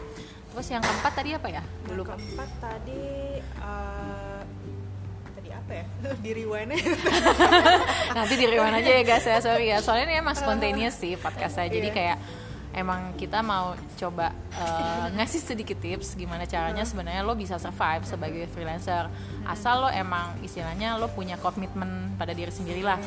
Terus 0.52 0.66
yang 0.74 0.82
keempat 0.82 1.12
tadi 1.12 1.30
apa 1.38 1.48
ya? 1.54 1.62
Dulu 1.86 2.02
keempat 2.08 2.50
tadi 2.58 3.04
eh, 3.38 3.42
tadi 3.62 4.31
apa 5.72 5.80
ya? 5.80 5.84
Di 6.24 6.30
rewind 6.36 6.70
nanti 8.16 8.34
di 8.36 8.44
rewind 8.44 8.76
aja 8.76 8.92
ya 8.92 9.02
guys 9.08 9.24
ya. 9.24 9.38
Sorry 9.40 9.66
ya. 9.72 9.80
Soalnya 9.80 10.04
ini 10.12 10.14
emang 10.20 10.36
spontaneous 10.36 11.00
sih 11.00 11.16
podcast 11.16 11.56
saya. 11.56 11.72
Jadi 11.72 11.88
Iya. 11.88 11.96
kayak 11.96 12.18
emang 12.72 13.16
kita 13.16 13.40
mau 13.40 13.76
coba 13.96 14.36
uh, 14.56 15.08
ngasih 15.16 15.40
sedikit 15.40 15.80
tips 15.80 16.16
gimana 16.16 16.44
caranya 16.44 16.84
sebenarnya 16.84 17.24
lo 17.24 17.32
bisa 17.32 17.56
survive 17.56 18.04
sebagai 18.04 18.44
freelancer. 18.52 19.08
Asal 19.48 19.88
lo 19.88 19.88
emang 19.88 20.36
istilahnya 20.44 21.00
lo 21.00 21.08
punya 21.08 21.40
komitmen 21.40 22.12
pada 22.20 22.36
diri 22.36 22.52
sendiri 22.52 22.84
lah. 22.84 23.00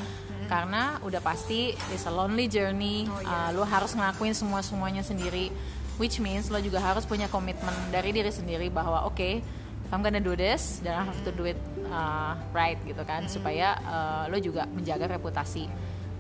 Karena 0.46 1.02
udah 1.02 1.22
pasti 1.22 1.74
it's 1.94 2.10
a 2.10 2.14
lonely 2.14 2.50
journey. 2.50 3.06
Uh, 3.06 3.54
lo 3.54 3.62
harus 3.62 3.94
ngelakuin 3.94 4.34
semua 4.34 4.66
semuanya 4.66 5.06
sendiri. 5.06 5.54
Which 6.02 6.20
means 6.20 6.50
lo 6.52 6.60
juga 6.60 6.82
harus 6.82 7.06
punya 7.08 7.30
komitmen 7.30 7.72
dari 7.94 8.12
diri 8.12 8.28
sendiri 8.28 8.68
bahwa 8.68 9.08
oke 9.08 9.40
if 9.86 9.94
I'm 9.94 10.02
gonna 10.02 10.20
do 10.20 10.34
this 10.34 10.82
then 10.82 10.98
I 10.98 11.06
have 11.06 11.22
to 11.24 11.32
do 11.32 11.46
it 11.46 11.56
uh, 11.88 12.34
right 12.52 12.80
gitu 12.84 13.02
kan 13.02 13.26
supaya 13.26 13.76
uh, 13.82 14.24
lo 14.28 14.38
juga 14.38 14.66
menjaga 14.68 15.10
reputasi 15.10 15.70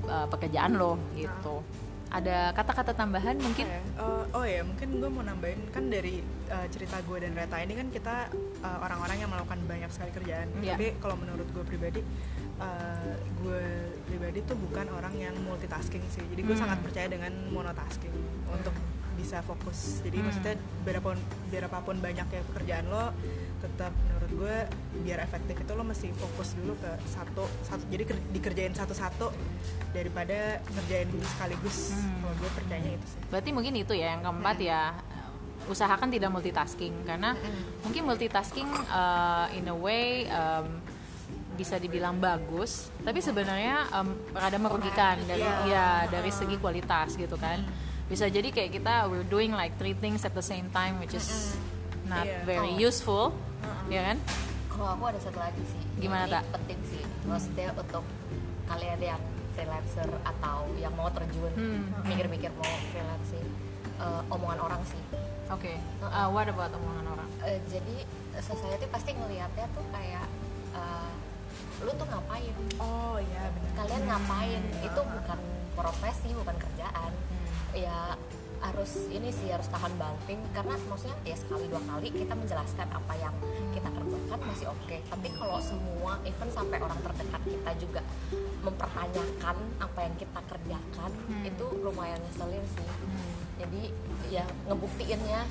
uh, 0.05 0.27
pekerjaan 0.27 0.75
lo 0.75 0.97
gitu. 1.13 1.61
Ada 2.05 2.55
kata-kata 2.55 2.95
tambahan 2.95 3.35
mungkin? 3.35 3.67
Ya, 3.67 3.75
eh, 3.75 4.23
oh 4.31 4.45
ya 4.47 4.63
mungkin 4.63 5.03
gue 5.03 5.09
mau 5.09 5.19
nambahin 5.19 5.59
kan 5.67 5.91
dari 5.91 6.23
eh, 6.47 6.67
cerita 6.71 7.03
gue 7.03 7.17
dan 7.19 7.35
Reta 7.35 7.59
ini 7.59 7.75
kan 7.75 7.91
kita 7.91 8.31
eh, 8.61 8.77
orang-orang 8.79 9.19
yang 9.19 9.27
melakukan 9.27 9.59
banyak 9.67 9.91
sekali 9.91 10.15
kerjaan. 10.15 10.47
Iya. 10.63 10.79
tapi 10.79 10.95
kalau 11.03 11.19
menurut 11.19 11.43
gue 11.51 11.63
pribadi 11.67 11.99
eh, 12.55 13.13
gue 13.43 13.63
pribadi 14.07 14.39
tuh 14.47 14.55
bukan 14.55 14.87
orang 14.95 15.11
yang 15.17 15.35
multitasking 15.43 16.05
sih. 16.07 16.23
Jadi 16.23 16.41
gue 16.45 16.55
Hmm. 16.55 16.63
sangat 16.63 16.79
percaya 16.79 17.07
dengan 17.11 17.35
monotasking 17.51 18.15
untuk 18.47 18.75
bisa 19.15 19.39
fokus. 19.41 19.99
Jadi 20.01 20.17
Hmm. 20.17 20.25
maksudnya 20.25 20.55
berapapun 20.81 21.17
berapapun 21.47 21.95
banyak 21.97 22.27
ya 22.27 22.41
pekerjaan 22.45 22.85
lo 22.85 23.11
tetap 23.57 23.91
menurut 23.97 24.31
gue 24.35 24.57
biar 25.01 25.19
efektif 25.19 25.55
itu 25.57 25.71
lo 25.71 25.81
mesti 25.81 26.11
fokus 26.13 26.53
dulu 26.53 26.75
ke 26.75 26.91
satu 27.07 27.43
satu 27.61 27.83
jadi 27.87 28.03
ker- 28.05 28.25
dikerjain 28.29 28.73
satu-satu 28.73 29.31
daripada 29.91 30.59
ngerjain 30.69 31.09
sekaligus. 31.25 31.77
Hmm. 31.91 32.21
kalau 32.21 32.35
gue 32.37 32.49
percayanya 32.53 32.91
itu 32.93 33.05
sih. 33.07 33.19
Berarti 33.25 33.49
mungkin 33.51 33.73
itu 33.75 33.93
ya 33.93 34.13
yang 34.13 34.21
keempat 34.21 34.57
ya 34.59 34.81
usahakan 35.65 36.09
tidak 36.09 36.29
multitasking 36.29 36.93
karena 37.03 37.33
mungkin 37.81 38.05
multitasking 38.05 38.69
uh, 38.85 39.49
in 39.49 39.65
a 39.65 39.73
way 39.73 40.29
um, 40.29 40.77
bisa 41.55 41.79
dibilang 41.79 42.19
bagus 42.19 42.91
tapi 43.01 43.17
sebenarnya 43.17 43.87
um, 43.89 44.11
rada 44.29 44.59
merugikan 44.59 45.17
dari 45.23 45.41
ya 45.65 46.05
dari 46.05 46.29
segi 46.29 46.59
kualitas 46.59 47.15
gitu 47.15 47.33
kan 47.35 47.63
bisa 48.05 48.25
jadi 48.27 48.47
kayak 48.47 48.71
kita 48.71 48.93
we're 49.05 49.25
doing 49.25 49.49
like 49.51 49.73
three 49.75 49.93
things 49.93 50.21
at 50.21 50.31
the 50.31 50.43
same 50.43 50.69
time 50.69 50.97
which 50.97 51.11
is 51.11 51.57
not 52.05 52.21
Iya. 52.21 52.45
very 52.45 52.71
Oh. 52.71 52.81
useful 52.83 53.23
ya 53.87 54.01
kan 54.05 54.17
Kalau 54.67 54.91
aku 54.91 55.07
ada 55.07 55.15
satu 55.17 55.39
lagi 55.39 55.63
sih. 55.63 55.79
Gimana, 55.97 56.27
Ini 56.27 56.33
Tak? 56.33 56.43
Penting 56.51 56.79
sih. 56.85 56.99
Maksudnya 57.23 57.71
untuk 57.71 58.03
kalian 58.65 58.99
yang 58.99 59.21
freelancer 59.49 60.03
atau 60.21 60.67
yang 60.75 60.91
mau 60.91 61.07
terjun 61.09 61.47
Hmm. 61.49 61.95
mikir-mikir 62.03 62.51
mau 62.53 62.67
freelancing 62.89 63.47
eh, 63.95 64.21
omongan 64.27 64.59
orang 64.61 64.81
sih. 64.85 64.99
oke 65.47 65.71
Uh, 66.01 66.27
what 66.27 66.43
about 66.45 66.69
omongan 66.71 67.07
orang 67.09 67.29
Eh, 67.41 67.57
jadi 67.65 68.03
society 68.37 68.83
pasti 68.85 69.13
ngelihatnya 69.13 69.65
tuh 69.71 69.85
kayak 69.89 70.27
eh, 70.75 71.11
lu 71.79 71.91
tuh 71.91 72.05
ngapain? 72.05 72.53
oh 72.77 73.15
iya 73.17 73.43
benar 73.47 73.71
Kalian 73.77 74.01
ngapain? 74.05 74.61
Itu 74.83 75.01
bukan 75.01 75.39
profesi, 75.73 76.29
bukan 76.31 76.55
kerjaan. 76.57 77.11
Ya 77.75 78.15
harus 78.63 79.05
ini 79.13 79.29
sih 79.29 79.51
harus 79.51 79.69
tahan 79.69 79.93
banting. 79.99 80.39
Karena 80.55 80.73
maksudnya 80.89 81.13
ya 81.27 81.37
sekali 81.37 81.69
dua 81.69 81.83
kali 81.85 82.09
kita 82.09 82.33
menjelaskan 82.33 82.87
apa 82.89 83.13
yang 83.19 83.35
kita 83.75 83.89
kerjakan 83.91 84.39
masih 84.47 84.67
oke. 84.71 84.97
Tapi 85.11 85.27
kalau 85.35 85.59
semua 85.61 86.17
even 86.25 86.49
sampai 86.49 86.79
orang 86.81 86.97
terdekat 87.03 87.41
kita 87.45 87.71
juga 87.77 88.01
mempertanyakan 88.65 89.57
apa 89.77 89.99
yang 90.01 90.15
kita 90.17 90.39
kerjakan 90.49 91.11
itu 91.45 91.65
lumayan 91.85 92.17
ngeselin 92.25 92.65
sih. 92.73 92.87
Jadi 93.61 93.81
ya 94.33 94.45
ngebuktiinnya. 94.65 95.45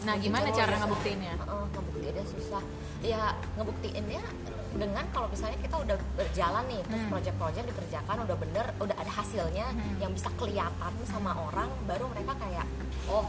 Nah 0.00 0.14
gimana 0.16 0.48
cara 0.50 0.74
ya, 0.74 0.80
ngebuktiinnya? 0.82 1.34
Heeh, 1.38 1.64
ngebuktiinnya 1.76 2.24
susah. 2.26 2.62
Ya 3.04 3.36
ngebuktiinnya 3.54 4.24
dengan 4.70 5.04
kalau 5.10 5.26
misalnya 5.26 5.58
kita 5.58 5.76
udah 5.76 5.96
berjalan 6.14 6.64
nih 6.64 6.80
terus 6.84 7.00
Hmm. 7.00 7.10
proyek-proyek 7.10 7.62
dikerjakan 7.66 8.16
udah 8.22 8.36
bener 8.38 8.66
udah 8.76 8.96
ada 8.96 9.12
hasilnya 9.12 9.66
yang 9.98 10.10
bisa 10.10 10.30
kelihatan 10.32 10.92
sama 11.04 11.34
orang 11.34 11.68
baru 11.84 12.06
mereka 12.06 12.32
kayak 12.36 12.66
oh 13.06 13.26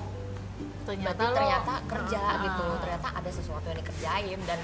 ternyata 0.81 1.09
berarti 1.11 1.25
lo 1.25 1.35
ternyata 1.35 1.73
kerja 1.87 2.21
Ah. 2.21 2.41
gitu 2.41 2.65
ternyata 2.79 3.07
ada 3.11 3.29
sesuatu 3.29 3.65
yang 3.65 3.79
dikerjain 3.79 4.39
dan 4.43 4.59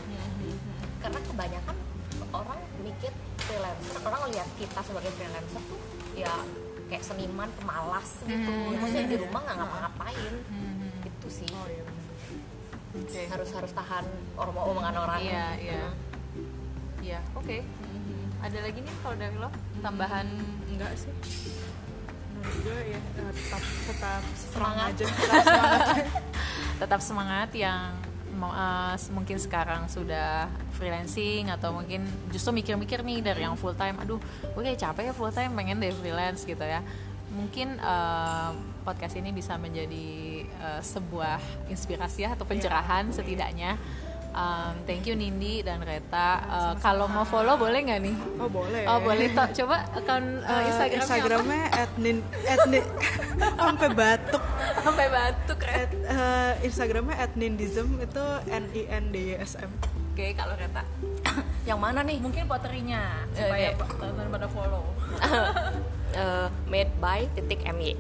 karena 0.98 1.20
kebanyakan 1.24 1.76
orang 2.30 2.60
mikir 2.80 3.12
freelancer 3.40 3.96
orang 4.00 4.22
lihat 4.30 4.50
kita 4.56 4.80
sebagai 4.80 5.12
freelancer 5.12 5.62
tuh 5.64 5.80
ya 6.14 6.34
kayak 6.88 7.02
seniman 7.02 7.50
pemalas 7.54 8.22
gitu 8.24 8.38
Hmm. 8.48 8.78
maksudnya 8.78 9.08
di 9.08 9.18
rumah 9.18 9.42
nggak 9.42 9.58
ngapa-ngapain 9.58 10.34
Hmm. 10.46 10.94
gitu 11.02 11.28
sih 11.32 11.50
oh 11.52 11.66
iya 11.66 11.86
Oke. 12.94 13.22
harus 13.28 13.50
harus 13.52 13.72
tahan 13.72 14.06
omongan 14.36 14.96
orang 14.96 15.22
Iya, 15.22 15.46
iya. 15.60 15.86
Iya, 17.08 17.24
oke. 17.40 17.58
Ada 18.44 18.58
lagi 18.68 18.80
nih 18.84 18.96
kalau 19.00 19.16
dari 19.16 19.36
lo? 19.40 19.50
Tambahan 19.80 20.28
enggak 20.68 20.92
sih? 21.00 21.12
Menurut 22.36 22.58
gue 22.68 22.80
ya 22.92 23.00
eh, 23.00 23.32
tetap 23.32 23.64
tetap 23.64 24.22
Semangat. 24.36 24.92
aja. 24.92 25.06
Tetap 25.16 25.42
semangat. 25.48 25.96
Tetap 26.78 27.02
semangat 27.02 27.50
yang 27.56 27.96
mau 28.36 28.52
eh, 28.52 28.96
mungkin 29.16 29.38
sekarang 29.40 29.88
sudah 29.88 30.52
freelancing 30.76 31.48
atau 31.50 31.74
mungkin 31.74 32.04
justru 32.30 32.52
mikir-mikir 32.54 33.02
nih 33.02 33.24
dari 33.24 33.42
yang 33.48 33.58
full 33.58 33.74
time 33.74 33.98
aduh 33.98 34.22
gue 34.54 34.62
kayak 34.62 34.78
capek 34.78 35.10
ya 35.10 35.14
full 35.16 35.34
time 35.34 35.56
pengen 35.56 35.80
deh 35.80 35.96
freelance 35.96 36.44
gitu 36.44 36.62
ya. 36.62 36.84
Mungkin 37.32 37.80
eh, 37.80 38.52
podcast 38.84 39.16
ini 39.16 39.32
bisa 39.32 39.56
menjadi 39.56 40.08
eh, 40.44 40.82
sebuah 40.84 41.72
inspirasi 41.72 42.28
ya 42.28 42.36
atau 42.36 42.44
pencerahan 42.44 43.10
setidaknya 43.16 43.80
Um, 44.38 44.86
thank 44.86 45.10
you 45.10 45.18
Nindi 45.18 45.66
dan 45.66 45.82
Reta. 45.82 46.30
Eh, 46.46 46.74
kalau 46.78 47.10
mau 47.10 47.26
follow 47.26 47.58
boleh 47.58 47.82
nggak 47.82 48.00
nih? 48.06 48.16
Oh 48.38 48.46
boleh. 48.46 48.86
Oh 48.86 49.02
boleh. 49.02 49.34
Tok. 49.34 49.50
coba 49.58 49.82
akun 49.98 50.46
eh, 50.46 50.54
Eh, 50.54 50.62
Instagramnya, 50.70 51.02
Instagramnya 51.02 51.64
at 51.74 51.92
nin 51.98 52.18
at 52.46 52.62
ni- 52.70 52.90
sampai 53.66 53.90
batuk. 53.98 54.44
Sampai 54.86 55.06
batuk 55.10 55.60
at, 55.66 55.90
eh, 55.90 56.54
Instagramnya 56.62 57.18
at 57.18 57.34
nindism 57.34 57.98
itu 57.98 58.26
n 58.46 58.70
i 58.78 58.86
n 58.86 59.10
d 59.10 59.34
y 59.34 59.42
s 59.42 59.58
m. 59.58 59.74
Oke 60.14 60.38
kalau 60.38 60.54
Reta. 60.54 60.86
Yang 61.70 61.80
mana 61.82 62.00
nih? 62.06 62.22
Mungkin 62.22 62.46
poterinya. 62.46 63.26
Supaya 63.34 63.74
oke. 63.74 63.90
teman-teman 63.90 64.28
pada 64.38 64.48
follow. 64.54 64.86
Eh, 66.08 66.48
made 66.72 66.90
by 67.04 67.28
titik 67.36 67.68
my 67.68 67.92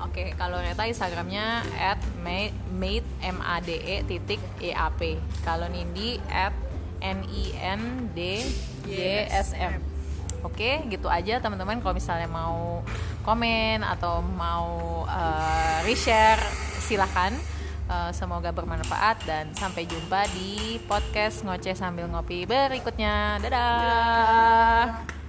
Oke, 0.00 0.32
kalau 0.40 0.56
Reta 0.58 0.88
Instagramnya 0.88 1.60
at 1.76 2.00
made, 2.24 3.04
m 3.20 3.38
a 3.44 3.60
d 3.60 3.76
e 3.76 4.00
titik 4.08 4.40
e 4.58 4.72
a 4.72 4.88
p. 4.88 5.20
Kalau 5.44 5.68
Nindi 5.68 6.16
at 6.32 6.56
n 7.04 7.20
i 7.28 7.52
n 7.56 8.08
d 8.16 8.40
y 8.88 9.28
s 9.28 9.52
m. 9.52 9.76
Oke, 10.40 10.88
gitu 10.88 11.12
aja 11.12 11.36
teman-teman. 11.36 11.84
Kalau 11.84 11.92
misalnya 11.92 12.24
mau 12.24 12.80
komen 13.28 13.84
atau 13.84 14.24
mau 14.24 15.04
uh, 15.04 15.78
reshare, 15.84 16.40
silahkan. 16.80 17.36
Uh, 17.90 18.14
semoga 18.14 18.54
bermanfaat 18.54 19.26
dan 19.26 19.50
sampai 19.50 19.82
jumpa 19.82 20.22
di 20.30 20.78
podcast 20.86 21.42
ngoceh 21.42 21.74
sambil 21.74 22.06
ngopi 22.06 22.46
berikutnya. 22.46 23.42
Dadah. 23.42 25.19